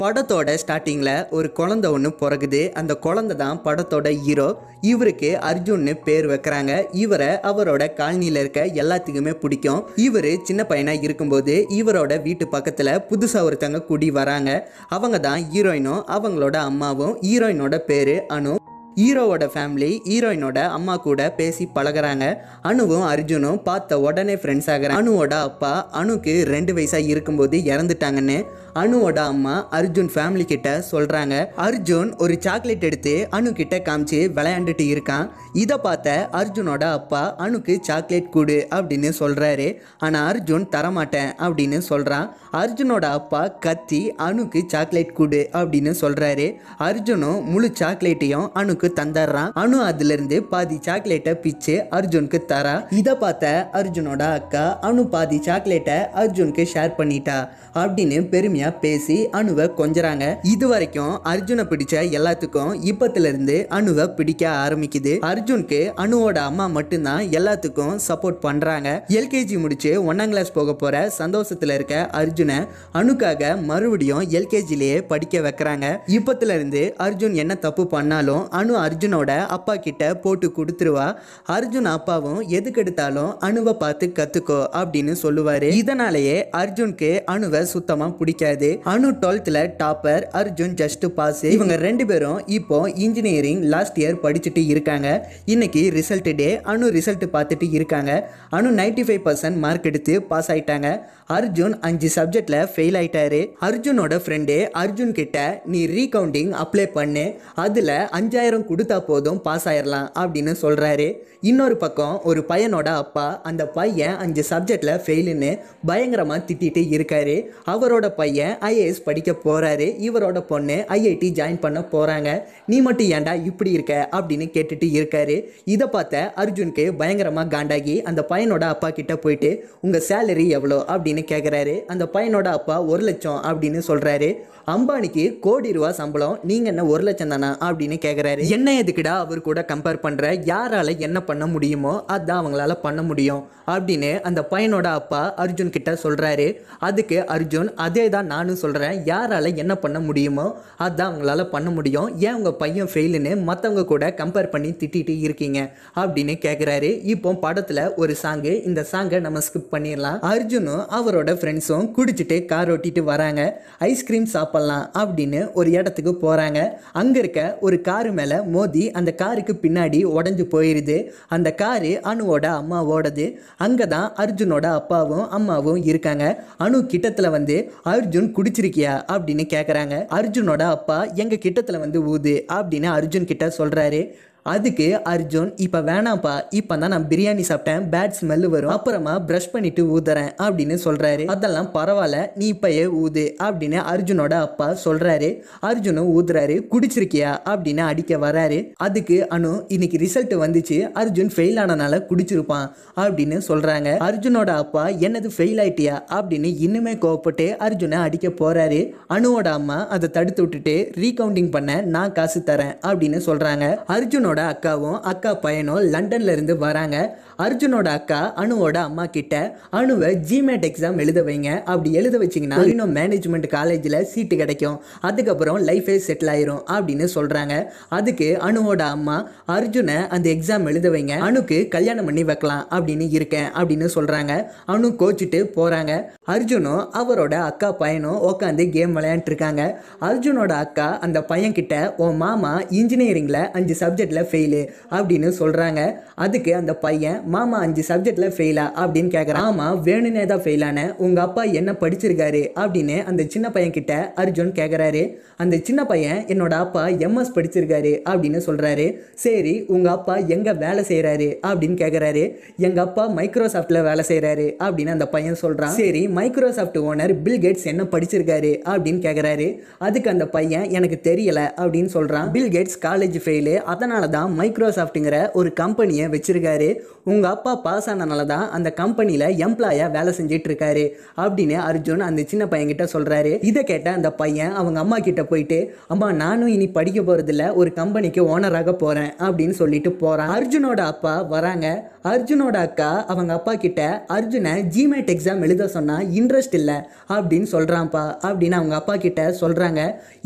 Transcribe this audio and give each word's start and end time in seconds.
படத்தோட 0.00 0.54
ஸ்டார்டிங்கில் 0.62 1.26
ஒரு 1.30 1.48
குழந்தை 1.52 1.90
ஒன்று 1.90 2.10
பிறகுது 2.12 2.60
அந்த 2.72 2.92
குழந்தை 2.94 3.36
தான் 3.36 3.60
படத்தோட 3.64 4.08
ஹீரோ 4.24 4.46
இவருக்கு 4.80 5.30
அர்ஜுன்னு 5.50 5.92
பேர் 6.06 6.26
வைக்கிறாங்க. 6.26 6.72
இவரை 6.92 7.28
அவரோட 7.50 7.82
காலனியில் 8.00 8.40
இருக்க 8.42 8.64
எல்லாத்துக்குமே 8.82 9.34
பிடிக்கும். 9.42 9.84
இவர் 10.06 10.30
சின்ன 10.42 10.64
பையனாக 10.64 11.04
இருக்கும்போது 11.06 11.54
இவரோட 11.78 12.22
வீட்டு 12.22 12.48
பக்கத்தில் 12.48 12.92
புதுசாக 13.10 13.46
ஒருத்தவங்க 13.48 13.82
குடி 13.84 14.10
வராங்க. 14.10 14.50
அவங்க 14.88 15.20
தான் 15.20 15.42
ஹீரோயினும் 15.54 16.04
அவங்களோட 16.16 16.56
அம்மாவும் 16.70 17.16
ஹீரோயினோட 17.22 17.78
பேர் 17.90 18.16
அனு. 18.36 18.54
ஹீரோவோட 18.98 19.44
ஃபேமிலி 19.52 19.88
ஹீரோயினோட 20.08 20.58
அம்மா 20.76 20.96
கூட 20.96 21.30
பேசி 21.30 21.64
பழகுறாங்க. 21.74 22.24
அனுவும் 22.62 23.06
அர்ஜுனும் 23.12 23.62
பார்த்த 23.62 23.98
உடனே 24.00 24.34
ஃப்ரெண்ட்ஸ் 24.34 24.68
ஆகிறாங்க. 24.74 24.98
அனுவோட 25.00 25.32
அப்பா 25.48 25.72
அணுக்கு 26.00 26.34
ரெண்டு 26.44 26.74
வயசாக 26.74 27.10
இருக்கும்போது 27.12 27.58
இறந்துட்டாங்கன்னு 27.72 28.38
அனுவோட 28.82 29.18
அம்மா 29.32 29.54
அர்ஜுன் 29.78 30.10
ஃபேமிலி 30.14 30.44
கிட்ட 30.52 30.68
சொல்கிறாங்க 30.90 31.34
அர்ஜுன் 31.66 32.10
ஒரு 32.16 32.34
சாக்லேட் 32.46 32.86
எடுத்து 32.88 33.14
அணு 33.36 33.52
கிட்ட 33.52 33.76
காமிச்சு 33.88 34.20
விளையாண்டுட்டு 34.36 34.84
இருக்கான். 34.94 35.26
இதை 35.62 35.76
பார்த்த 35.86 36.28
அர்ஜுனோட 36.40 36.84
அப்பா 36.98 37.20
அணுக்கு 37.44 37.74
சாக்லேட் 37.88 38.32
கொடு 38.36 38.56
அப்படின்னு 38.76 39.10
சொல்கிறாரு 39.20 39.68
ஆனால் 39.98 40.26
அர்ஜுன் 40.30 40.66
தரமாட்டேன் 40.74 41.30
அப்படின்னு 41.46 41.78
சொல்கிறான் 41.90 42.26
அர்ஜுனோட 42.62 43.06
அப்பா 43.18 43.42
கத்தி 43.66 44.00
அணுக்கு 44.26 44.62
சாக்லேட் 44.72 45.12
கொடு 45.12 45.40
அப்படின்னு 45.60 45.92
சொல்கிறாரு 46.02 46.46
அர்ஜுனும் 46.88 47.40
முழு 47.52 47.70
சாக்லேட்டையும் 47.80 48.48
அணுக்கு 48.62 48.90
தந்துடுறான். 49.00 49.50
அனு 49.62 49.78
அதுலேருந்து 49.90 50.40
பாதி 50.52 50.78
சாக்லேட்டை 50.86 51.34
பிச்சு 51.44 51.76
அர்ஜுனுக்கு 51.98 52.40
தரா. 52.52 52.74
இதை 53.00 53.14
பார்த்த 53.14 53.70
அர்ஜுனோட 53.80 54.22
அக்கா 54.40 54.64
அனு 54.88 55.04
பாதி 55.14 55.40
சாக்லேட்டை 55.46 55.98
அர்ஜுனுக்கு 56.22 56.66
ஷேர் 56.74 56.98
பண்ணிட்டா 56.98 57.38
அப்படின்னு 57.82 58.18
பெருமையா 58.64 58.80
பேசி 58.80 59.28
அணுவை 59.32 59.66
கொஞ்சறாங்க. 59.78 60.24
இது 60.42 60.68
வரைக்கும் 60.68 61.14
அர்ஜுனை 61.24 61.64
பிடிச்ச 61.64 61.94
எல்லாத்துக்கும் 62.18 62.72
இப்பத்துல 62.90 63.28
இருந்து 63.28 63.66
அணுவை 63.70 64.06
பிடிக்க 64.14 64.42
ஆரம்பிக்குது. 64.64 65.12
அர்ஜுனுக்கு 65.30 65.80
அணுவோட 65.96 66.38
அம்மா 66.38 66.66
மட்டும்தான் 66.66 67.22
எல்லாத்துக்கும் 67.24 67.98
சப்போர்ட் 68.08 68.40
பண்றாங்க. 68.46 69.04
எல்கேஜி 69.08 69.58
முடிச்சு 69.58 69.92
ஒன்னாம் 70.12 70.28
கிளாஸ் 70.28 70.52
போக 70.52 70.74
போற 70.74 71.12
சந்தோஷத்துல 71.18 71.74
இருக்க 71.74 72.10
அர்ஜுனை 72.12 72.58
அணுக்காக 72.92 73.62
மறுபடியும் 73.62 74.24
எல்கேஜிலேயே 74.38 74.98
படிக்க 75.06 75.38
வைக்கிறாங்க. 75.38 75.86
இப்பத்துல 76.06 76.54
இருந்து 76.58 76.94
அர்ஜுன் 76.98 77.34
என்ன 77.34 77.54
தப்பு 77.54 77.86
பண்ணாலும் 77.86 78.42
அனு 78.52 78.74
அர்ஜுனோட 78.86 79.30
அப்பா 79.56 79.76
கிட்ட 79.76 80.14
போட்டு 80.14 80.52
கொடுத்துருவா. 80.56 81.08
அர்ஜுன் 81.50 81.90
அப்பாவும் 81.96 82.40
எதுக்கெடுத்தாலும் 82.48 83.32
அணுவை 83.40 83.72
பார்த்து 83.72 84.12
கத்துக்கோ 84.14 84.60
அப்படின்னு 84.72 85.14
சொல்லுவாரு. 85.22 85.70
இதனாலேயே 85.82 86.48
அர்ஜுனுக்கு 86.56 87.10
அணுவை 87.32 87.62
சுத்தமா 87.62 88.08
பிடிக்காது. 88.08 88.52
அனு 88.92 89.08
டுவெல்த்ல 89.22 89.58
டாப்பர் 89.82 90.24
அர்ஜுன் 90.40 90.74
ஜஸ்ட் 90.80 91.06
பாஸ் 91.18 91.44
இவங்க 91.44 91.76
ரெண்டு 91.76 92.06
பேரும் 92.06 92.40
இப்போ 92.46 92.78
இன்ஜினியரிங் 93.06 93.62
லாஸ்ட் 93.62 93.98
இயர் 93.98 94.18
படிச்சுட்டு 94.22 94.62
இருக்காங்க. 94.66 95.08
இன்னைக்கு 95.44 95.82
ரிசல்ட் 95.94 96.34
டே 96.34 96.48
அனு 96.72 96.88
ரிசல்ட் 96.98 97.26
பார்த்துட்டு 97.36 97.68
இருக்காங்க. 97.70 98.30
Anu 98.50 98.72
ninety 98.80 99.04
five 99.08 99.22
percent 99.26 99.56
mark 99.56 99.88
எடுத்து 99.90 100.22
பாஸ் 100.22 100.50
ஆயிட்டாங்க. 100.50 100.88
அர்ஜுன் 101.28 101.74
அஞ்சு 101.80 102.08
சப்ஜெக்டில் 102.14 102.68
ஃபெயில் 102.72 102.96
ஆயிட்டாரு. 103.00 103.38
அர்ஜுனோட 103.60 104.14
ஃப்ரெண்டு 104.24 104.56
அர்ஜுன் 104.72 105.12
கிட்ட 105.12 105.62
நீ 105.66 105.86
ரீகவுண்டிங் 105.86 106.50
அப்ளை 106.62 106.86
பண்ணு. 106.86 107.34
அதில் 107.54 107.94
அஞ்சாயிரம் 108.18 108.66
கொடுத்தா 108.70 108.98
போதும் 108.98 109.40
பாஸ் 109.42 109.68
ஆயிடலாம் 109.68 110.08
அப்படின்னு 110.22 110.54
சொல்கிறாரு 110.62 111.06
இன்னொரு 111.40 111.76
பக்கம் 111.76 112.20
ஒரு 112.24 112.44
பையனோட 112.48 112.86
அப்பா 112.86 113.40
அந்த 113.42 113.66
பையன் 113.66 114.16
அஞ்சு 114.16 114.44
சப்ஜெக்டில் 114.50 115.00
ஃபெயிலுன்னு 115.04 115.58
பயங்கரமாக 115.86 116.44
திட்டிகிட்டு 116.48 116.82
இருக்காரு. 116.96 117.46
அவரோட 117.66 118.08
பையன் 118.08 118.52
ஐஏஎஸ் 118.60 119.02
படிக்க 119.04 119.32
போகிறாரு 119.44 119.88
இவரோட 120.08 120.40
பொண்ணு 120.40 120.84
ஐஐடி 120.88 121.30
ஜாயின் 121.40 121.60
பண்ண 121.60 121.80
போகிறாங்க 121.92 122.42
நீ 122.66 122.80
மட்டும் 122.80 123.06
ஏன்டா 123.06 123.44
இப்படி 123.44 123.70
இருக்க? 123.70 124.08
அப்படின்னு 124.12 124.48
கேட்டுட்டு 124.56 124.88
இருக்காரு. 124.98 125.38
இதை 125.64 125.86
பார்த்த 125.86 126.32
அர்ஜுனுக்கு 126.36 126.92
பயங்கரமாக 126.92 127.52
காண்டாகி 127.56 128.02
அந்த 128.02 128.26
பையனோட 128.28 128.60
அப்பா 128.60 128.90
கிட்ட 128.90 129.16
போயிட்டு 129.16 129.68
உங்கள் 129.80 130.06
சேலரி 130.08 130.48
எவ்வளோ? 130.48 130.84
அப்படின்னு 130.88 131.13
கேட்குறாரு 131.22 131.84
அந்த 131.84 132.08
பையனோட 132.12 132.44
அப்பா 132.44 132.82
ஒரு 132.82 133.02
லட்சம் 133.02 133.40
அப்படின்னு 133.44 133.82
சொல்றாரு. 133.88 134.34
அம்பானிக்கு 134.66 135.38
கோடி 135.40 135.72
ரூபா 135.72 135.92
சம்பளம் 135.92 136.38
நீங்கள் 136.42 136.72
என்ன 136.72 136.84
ஒரு 136.84 137.04
லட்சம் 137.04 137.28
தானா? 137.28 137.58
அப்படின்னு 137.60 137.96
கேட்குறாரு 138.04 138.48
என்ன 138.48 138.82
எதுக்குடா 138.82 139.06
அவர் 139.06 139.40
கூட 139.40 139.64
கம்பேர் 139.68 140.00
பண்ணுற 140.02 140.44
யாரால 140.44 140.98
என்ன 140.98 141.22
பண்ண 141.22 141.46
முடியுமோ 141.46 142.04
அதான் 142.08 142.40
அவங்களால 142.40 142.80
பண்ண 142.82 143.02
முடியும் 143.02 143.46
அப்படின்னு 143.66 144.20
அந்த 144.20 144.46
பையனோட 144.50 144.84
அப்பா 144.84 145.34
அர்ஜுன் 145.36 145.70
கிட்ட 145.70 145.98
சொல்கிறாரு 146.02 146.56
அதுக்கு 146.78 147.24
அர்ஜுன் 147.28 147.74
அதே 147.74 148.08
தான் 148.08 148.26
நானும் 148.26 148.56
சொல்கிறேன் 148.56 149.04
யாரால் 149.04 149.56
என்ன 149.56 149.76
பண்ண 149.76 150.00
முடியுமோ 150.00 150.56
அதான் 150.78 151.10
அவங்களால 151.10 151.50
பண்ண 151.50 151.70
முடியும். 151.70 152.18
ஏன் 152.18 152.34
உங்கள் 152.34 152.54
பையன் 152.54 152.88
ஃபெயிலுன்னு 152.94 153.32
மற்றவங்க 153.46 153.84
கூட 153.84 154.14
கம்பேர் 154.16 154.50
பண்ணி 154.50 154.70
திட்டிட்டு 154.70 155.18
இருக்கீங்க? 155.18 155.72
அப்படின்னு 155.96 156.34
கேட்குறாரு 156.46 157.00
இப்போ 157.02 157.34
படத்தில் 157.34 157.94
ஒரு 157.94 158.16
சாங்கு 158.22 158.66
இந்த 158.66 158.86
சாங்கை 158.92 159.20
நம்ம 159.20 159.38
ஸ்கிப் 159.38 159.72
பண்ணிடலாம். 159.72 160.18
அர்ஜுனும் 160.20 160.86
அவரோட 161.04 161.32
ஃப்ரெண்ட்ஸும் 161.38 161.88
குடிச்சிட்டு 161.96 162.44
கார் 162.44 162.72
ஓட்டிட்டு 162.72 163.02
வராங்க. 163.02 163.40
ஐஸ்கிரீம் 163.78 164.28
சாப்பிட்லாம் 164.32 164.84
அப்படின்னு 165.02 165.52
ஒரு 165.52 165.70
இடத்துக்கு 165.70 166.14
போகிறாங்க 166.22 166.60
அங்கே 166.92 167.18
இருக்க 167.18 167.58
ஒரு 167.60 167.80
காரு 167.80 168.12
மேலே 168.12 168.38
மோதி 168.56 168.90
அந்த 168.90 169.12
காருக்கு 169.12 169.56
பின்னாடி 169.62 170.02
உடஞ்சு 170.16 170.46
போயிடுது 170.54 170.98
அந்த 171.28 171.54
காரு 171.54 171.92
அணுவோட 172.12 172.46
அம்மாவோடது. 172.60 173.26
அங்கே 173.56 173.86
தான் 173.86 174.08
அர்ஜுனோட 174.16 174.66
அப்பாவும் 174.80 175.28
அம்மாவும் 175.28 175.82
இருக்காங்க. 175.82 176.24
அணு 176.56 176.78
கிட்டத்தில் 176.92 177.30
வந்து 177.30 177.56
அர்ஜுன் 177.84 178.30
குடிச்சிருக்கியா? 178.36 178.92
அப்படின்னு 179.14 179.44
கேட்குறாங்க 179.54 179.94
அர்ஜுனோட 180.18 180.62
அப்பா 180.76 181.04
எங்கள் 181.04 181.42
கிட்டத்தில் 181.44 181.78
வந்து 181.78 181.98
ஊது 182.12 182.34
அப்படின்னு 182.52 182.88
அர்ஜுன் 182.98 183.24
கிட்ட 183.24 183.52
சொல்கிறாரு 183.58 184.00
அதுக்கு 184.46 184.86
அர்ஜுன் 185.06 185.50
இப்போ 185.56 185.78
வேணாம்ப்பா 185.80 186.32
இப்போ 186.50 186.74
தான் 186.76 186.90
நான் 186.90 187.06
பிரியாணி 187.08 187.44
சாப்பிட்டேன் 187.48 187.84
பேட் 187.90 188.16
ஸ்மெல்லு 188.18 188.48
வரும் 188.48 188.70
அப்புறமா 188.70 189.14
ப்ரஷ் 189.28 189.52
பண்ணிட்டு 189.52 189.82
ஊதுறேன் 189.94 190.28
அப்படின்னு 190.38 190.76
சொல்கிறாரு 190.84 191.24
அதெல்லாம் 191.26 191.70
பரவாயில்ல 191.74 192.18
நீ 192.36 192.46
இப்பயே 192.52 192.82
ஊது 192.94 193.24
அப்படின்னு 193.42 193.78
அர்ஜுனோட 193.84 194.34
அப்பா 194.40 194.66
சொல்கிறாரு 194.84 195.28
அர்ஜுனும் 195.62 196.10
ஊதுறாரு 196.14 196.56
குடிச்சிருக்கியா? 196.72 197.30
அப்படின்னு 197.46 197.82
அடிக்க 197.84 198.18
வராரு 198.18 198.58
அதுக்கு 198.78 199.16
அனு 199.30 199.52
இன்னைக்கு 199.68 199.98
ரிசல்ட் 199.98 200.34
வந்துச்சு 200.38 200.78
அர்ஜுன் 200.94 201.32
ஃபெயில் 201.34 201.60
ஆனனால 201.60 202.02
குடிச்சிருப்பான் 202.08 202.66
அப்படின்னு 202.96 203.38
சொல்கிறாங்க 203.48 203.88
அர்ஜுனோட 204.00 204.50
அப்பா 204.56 204.84
என்னது 205.00 205.30
ஃபெயில் 205.36 205.60
ஆயிட்டியா? 205.60 205.96
அப்படின்னு 206.10 206.50
இன்னுமே 206.60 206.94
கோவப்பட்டு 206.98 207.48
அர்ஜுனை 207.60 208.00
அடிக்க 208.00 208.28
போகிறாரு 208.34 208.82
அனுவோட 209.08 209.48
அம்மா 209.52 209.80
அதை 209.88 210.10
தடுத்து 210.10 210.42
விட்டுட்டு 210.42 210.76
ரீகவுண்டிங் 211.00 211.50
பண்ண 211.50 211.80
நான் 211.88 212.12
காசு 212.12 212.40
தரேன் 212.44 212.74
அப்படின்னு 212.82 213.20
சொல்கிறாங்க 213.26 213.64
அர்ஜுனோட 213.88 214.33
அக்காவும் 214.42 215.00
அக்கா 215.00 215.34
பையனும் 215.34 215.82
லண்டன்ல 215.82 216.32
இருந்து 216.32 216.58
வராங்க. 216.58 217.18
அர்ஜுனோட 217.38 217.88
அக்கா 217.98 218.18
அனுவோட 218.42 218.76
அம்மா 218.88 219.04
கிட்ட 219.06 219.34
அணுவை 219.78 220.10
ஜிமேட் 220.28 220.66
எக்ஸாம் 220.68 220.98
எழுத 221.04 221.22
வைங்க. 221.22 221.62
அப்படி 221.62 221.92
எழுத 221.92 222.18
வச்சிங்கன்னா 222.18 222.66
இன்னும் 222.66 222.96
மேனேஜ்மெண்ட் 222.96 223.46
காலேஜில் 223.46 223.98
சீட்டு 224.04 224.36
கிடைக்கும். 224.36 224.76
அதுக்கப்புறம் 225.00 225.58
லைஃபே 225.68 225.96
செட்டில் 226.06 226.30
ஆயிரும் 226.34 226.62
அப்படின்னு 226.74 227.06
சொல்கிறாங்க 227.14 227.54
அதுக்கு 227.88 228.38
அணுவோட 228.48 228.82
அம்மா 228.96 229.16
அர்ஜுனை 229.48 230.08
அந்த 230.08 230.26
எக்ஸாம் 230.30 230.66
எழுத 230.72 230.90
வைங்க. 230.90 231.16
அணுக்கு 231.28 231.68
கல்யாணம் 231.68 232.04
பண்ணி 232.04 232.24
வைக்கலாம் 232.24 232.66
அப்படின்னு 232.70 233.08
இருக்கேன் 233.10 233.48
அப்படின்னு 233.58 233.88
சொல்கிறாங்க 233.96 234.32
அனு 234.66 234.90
கோச்சிட்டு 235.02 235.40
போகிறாங்க 235.56 235.92
அர்ஜுனும் 236.26 236.82
அவரோட 237.00 237.34
அக்கா 237.50 237.72
பையனும் 237.72 238.22
உட்காந்து 238.30 238.70
கேம் 238.70 238.96
விளையாண்டுருக்காங்க. 238.96 239.62
அர்ஜுனோட 240.00 240.52
அக்கா 240.66 240.98
அந்த 240.98 241.22
பையன் 241.22 241.52
கிட்ட 241.52 241.94
உன் 241.96 242.16
மாமா 242.16 242.54
இன்ஜினியரிங்கில் 242.80 243.50
அஞ்சு 243.50 243.74
சப்ஜெக்டில் 243.80 244.28
ஃபெயிலு 244.30 244.62
அப்படின்னு 244.90 245.30
சொல்கிறாங்க 245.40 245.80
அதுக்கு 246.14 246.54
அந்த 246.54 246.72
பையன் 246.86 247.20
மாமா 247.26 247.58
அஞ்சு 247.58 247.84
சப்ஜெக்ட்ல 247.88 248.30
ஃபெயிலா 248.36 248.68
அப்படின்னு 248.84 249.12
கேட்குறான் 249.16 249.50
ஆமா 249.50 249.68
வேணும்னே 249.88 250.26
தான் 250.26 250.44
ஃபெயிலான 250.46 250.88
உங்கள் 250.98 251.12
உங்க 251.14 251.26
அப்பா 251.26 251.42
என்ன 251.42 251.72
படிச்சிருக்காரு 251.72 252.40
அப்படின்னு 252.54 253.04
அந்த 253.04 253.22
சின்ன 253.28 253.50
பையன் 253.50 253.72
கிட்ட 253.72 254.12
அர்ஜுன் 254.16 254.50
கேட்குறாரு 254.56 255.02
அந்த 255.36 255.60
சின்ன 255.62 255.80
பையன் 255.84 256.24
என்னோட 256.32 256.54
அப்பா 256.64 256.86
எம்எஸ் 256.86 257.30
படிச்சிருக்காரு 257.36 257.92
அப்படின்னு 258.10 258.40
சொல்றாரு. 258.46 258.86
சரி 259.14 259.64
உங்க 259.68 259.90
அப்பா 259.90 260.16
எங்க 260.16 260.52
வேலை 260.52 260.84
செய்கிறாரு 260.88 261.28
அப்படின்னு 261.48 261.76
கேட்குறாரு 261.82 262.36
எங்க 262.56 262.80
அப்பா 262.80 263.04
மைக்ரோசாஃப்ட்ல 263.18 263.82
வேலை 263.82 264.04
செய்கிறாரு 264.08 264.46
அப்படின்னு 264.66 264.94
அந்த 264.96 265.06
பையன் 265.06 265.38
சொல்றான். 265.42 265.74
சரி 265.80 266.08
மைக்ரோசாஃப்ட் 266.08 266.78
ஓனர் 266.78 267.14
பில் 267.22 267.40
கேட்ஸ் 267.44 267.64
என்ன 267.64 267.82
படிச்சிருக்காரு 267.82 268.52
அப்படின்னு 268.72 269.00
கேட்குறாரு 269.06 269.60
அதுக்கு 269.78 270.10
அந்த 270.10 270.26
பையன் 270.26 270.66
எனக்கு 270.70 270.98
தெரியல 271.10 271.40
அப்படின்னு 271.60 271.92
சொல்றான். 271.96 272.30
பில் 272.30 272.52
கேட்ஸ் 272.56 272.78
காலேஜ் 272.86 273.18
ஃபெயிலு 273.26 273.56
அதனால 273.74 274.08
தான் 274.08 274.36
மைக்ரோசாஃப்ட்டுங்கிற 274.40 275.32
ஒரு 275.32 275.52
கம்பெனியை 275.52 276.06
வச்சிருக்காரு. 276.06 276.70
உங்கள் 277.14 277.32
அப்பா 277.34 277.52
பாஸ் 277.66 277.88
ஆனனால 277.92 278.22
தான் 278.34 278.46
அந்த 278.56 278.68
கம்பெனியில் 278.80 279.26
எம்ப்ளாயாக 279.46 279.90
வேலை 279.96 280.12
செஞ்சுட்டு 280.18 280.48
இருக்காரு 280.50 280.84
அப்படின்னு 281.24 281.56
அர்ஜுன் 281.68 282.06
அந்த 282.08 282.24
சின்ன 282.30 282.44
பையன்கிட்ட 282.52 282.86
சொல்கிறாரு 282.94 283.32
இதை 283.50 283.62
கேட்ட 283.70 283.88
அந்த 283.98 284.10
பையன் 284.20 284.54
அவங்க 284.60 284.78
அம்மா 284.84 284.98
கிட்ட 285.08 285.24
போயிட்டு 285.32 285.58
அம்மா 285.94 286.08
நானும் 286.22 286.52
இனி 286.56 286.68
படிக்க 286.78 287.00
போகிறதில்ல 287.00 287.44
ஒரு 287.60 287.72
கம்பெனிக்கு 287.80 288.22
ஓனராக 288.32 288.72
போகிறேன் 288.82 289.12
அப்படின்னு 289.26 289.56
சொல்லிட்டு 289.60 289.92
போகிறான் 290.02 290.32
அர்ஜுனோட 290.36 290.80
அப்பா 290.92 291.14
வராங்க. 291.34 291.66
அர்ஜுனோட 292.12 292.56
அக்கா 292.68 292.88
அவங்க 293.12 293.32
அப்பா 293.38 293.52
கிட்ட 293.64 293.82
அர்ஜுனை 294.16 294.54
ஜிமேட் 294.74 295.12
எக்ஸாம் 295.14 295.44
எழுத 295.46 295.68
சொன்னால் 295.76 296.08
இன்ட்ரெஸ்ட் 296.18 296.56
இல்லை 296.60 296.78
அப்படின்னு 297.14 297.48
சொல்கிறான்ப்பா 297.52 298.04
அப்படின்னு 298.28 298.58
அவங்க 298.60 298.74
அப்பா 298.80 298.96
கிட்ட 299.04 299.22
சொல்கிறாங்க 299.42 299.80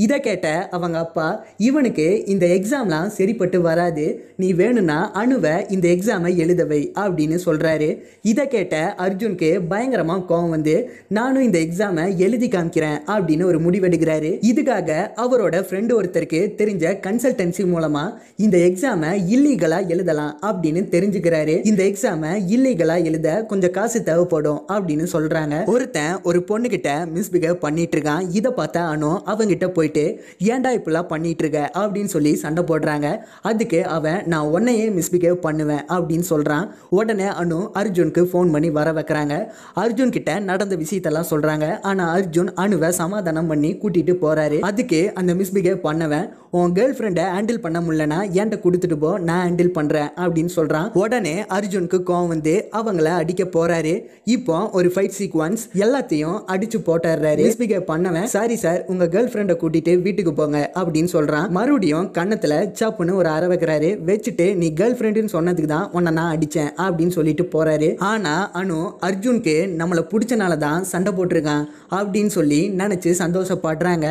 இதை 0.05 0.19
கேட்ட 0.21 0.49
அவங்க 0.77 0.99
அப்பா 0.99 1.27
இவனுக்கு 1.69 2.07
இந்த 2.35 2.47
எக்ஸாம்லாம் 2.57 3.13
சரிப்பட்டு 3.19 3.61
வராது. 3.69 4.07
நீ 4.37 4.49
வேணும்னா 4.53 4.99
அணுவை 5.21 5.55
இந்த 5.75 5.87
எக்ஸாமை 5.89 6.33
எழுதவை. 6.45 6.78
அப்படின்னு 6.79 7.39
சொல்கிறாரு 7.47 8.03
இதை 8.23 8.49
கேட்ட 8.49 8.95
அர்ஜுனுக்கு 8.99 9.61
பயங்கரமாக 9.69 10.23
கோவம் 10.29 10.49
வந்து 10.49 10.91
நானும் 11.09 11.43
இந்த 11.43 11.59
எக்ஸாமை 11.59 12.17
எழுதி 12.17 12.49
காமிக்கிறேன் 12.49 12.99
அப்படின்னு 13.07 13.45
ஒரு 13.45 13.61
முடிவெடுக்கிறாரு. 13.61 14.31
இதுக்காக 14.51 14.91
அவரோட 15.17 15.57
ஃப்ரெண்டு 15.69 15.93
ஒருத்தருக்கு 16.01 16.41
தெரிஞ்ச 16.61 16.85
கன்சல்டன்சி 17.07 17.67
மூலமாக 17.67 18.23
இந்த 18.37 18.59
எக்ஸாமை 18.59 19.13
இல்லீகலாக 19.35 19.89
எழுதலாம் 19.89 20.39
அப்படின்னு 20.43 20.83
தெரிஞ்சுக்கிறாரு. 20.95 21.67
இந்த 21.67 21.83
எக்ஸாமை 21.85 22.33
இல்லீகலாக 22.55 23.05
எழுத 23.05 23.45
கொஞ்சம் 23.45 23.71
காசு 23.71 24.03
தேவைப்படும் 24.03 24.63
அப்படின்னு 24.69 25.07
சொல்கிறாங்க 25.13 25.65
ஒருத்தன் 25.65 26.23
ஒரு 26.23 26.45
பொண்ணுகிட்ட 26.49 26.89
மிஸ்பிஹேவ் 27.15 27.53
பண்ணிட்டு 27.53 27.99
இருக்கான். 27.99 28.27
இதை 28.33 28.53
பார்த்தா 28.57 28.83
அனு 28.95 29.21
அவங்கிட்ட 29.27 29.69
போயிட்டு 29.69 30.05
ஏன்டா 30.45 30.71
இப்படிலாம் 30.79 31.07
பண்ணிட்டு 31.07 31.45
இருக்க? 31.45 31.71
அப்படின்னு 31.79 32.05
சொல்லி 32.05 32.35
சண்டை 32.35 32.65
போடுறாங்க. 32.65 33.17
அதுக்கு 33.43 33.87
அவன் 33.87 34.23
நான் 34.27 34.47
உன்னையே 34.47 34.89
மிஸ்பிஹேவ் 34.89 35.35
பண்ணுவேன் 35.35 35.85
அப்படின்னு 35.89 36.27
சொல்கிறான் 36.33 36.68
உடனே 36.99 37.29
அனு 37.41 37.61
அர்ஜுனுக்கு 37.81 38.25
ஃபோன் 38.31 38.53
பண்ணி 38.55 38.71
வர 38.79 38.89
வைக்கிறாங்க. 38.99 39.35
அர்ஜுன் 39.83 40.15
கிட்ட 40.17 40.31
நடந்த 40.51 40.75
விஷயத்தெல்லாம் 40.83 41.31
சொல்கிறாங்க 41.33 41.67
ஆனால் 41.91 42.13
அர்ஜுன் 42.17 42.51
அணுவை 42.65 42.91
சமாதானம் 43.01 43.51
பண்ணி 43.53 43.73
கூட்டிகிட்டு 43.83 44.15
போகிறாரு 44.25 44.59
அதுக்கு 44.71 45.01
அந்த 45.21 45.35
மிஸ்பிகேவ் 45.41 45.81
பண்ணவன் 45.89 46.27
உன் 46.59 46.75
கேர்ள் 46.77 46.95
ஃப்ரெண்டை 46.97 47.25
ஹேண்டில் 47.35 47.63
பண்ண 47.65 47.79
முடியலனா 47.87 48.19
என்கிட்ட 48.39 48.59
கொடுத்துட்டு 48.65 48.97
போ 49.03 49.11
நான் 49.29 49.43
ஹேண்டில் 49.47 49.73
பண்ணுறேன் 49.79 50.11
அப்படின்னு 50.23 50.53
சொல்கிறான் 50.59 50.87
உடனே 51.03 51.35
அர்ஜுனுக்கு 51.57 51.99
கோவம் 52.11 52.31
வந்து 52.35 52.55
அவங்கள 52.79 53.09
அடிக்க 53.23 53.43
போகிறாரு 53.57 53.95
இப்போ 54.37 54.57
ஒரு 54.79 54.89
ஃபைட் 54.95 55.17
சீக்வன்ஸ் 55.19 55.65
எல்லாத்தையும் 55.85 56.39
அடிச்சு 56.55 56.79
போட்டுறாரு. 56.89 57.45
மிஸ்பிஹேவ் 57.49 57.85
பண்ணவன் 57.93 58.29
சாரி 58.37 58.57
சார் 58.65 58.81
உங்கள் 58.93 59.11
கேர்ள் 59.15 59.31
ஃப்ரெண்டை 59.33 59.57
கூட்டிகிட்டு 59.63 59.95
வீட்டுக்கு 60.07 60.33
போங்க 60.41 60.59
அப்படின்னு 60.81 61.11
சொல்கிறான் 61.17 61.47
மறுபடியும் 61.59 62.09
கன்னத்தில் 62.19 62.57
சப்புன்னு 62.81 63.19
ஒரு 63.21 63.31
அற 63.37 63.45
வைக்கிறாரு. 63.53 63.91
வச்சுட்டு 64.09 64.47
நீ 64.63 64.69
கேர்ள் 64.81 64.97
ஃப்ரெண்டுன்னு 64.99 65.35
சொன்னதுக்கு 65.37 65.71
தான் 65.75 65.89
உன்னை 65.99 66.13
நான் 66.19 66.33
பிடிச்சேன் 66.59 66.75
அப்படின்னு 66.85 67.17
சொல்லிட்டு 67.19 67.45
போறாரு. 67.55 67.89
ஆனா 68.13 68.35
அனு 68.61 68.79
அர்ஜுனுக்கு 69.09 69.57
நம்மளை 69.81 70.03
பிடிச்சனால 70.13 70.57
தான் 70.57 70.85
சண்டை 70.93 71.13
போட்டிருக்கான் 71.13 71.65
அப்படின்னு 71.99 72.33
சொல்லி 72.39 72.61
நினைச்சு 72.83 73.11
சந்தோஷப்படுறாங்க. 73.25 74.07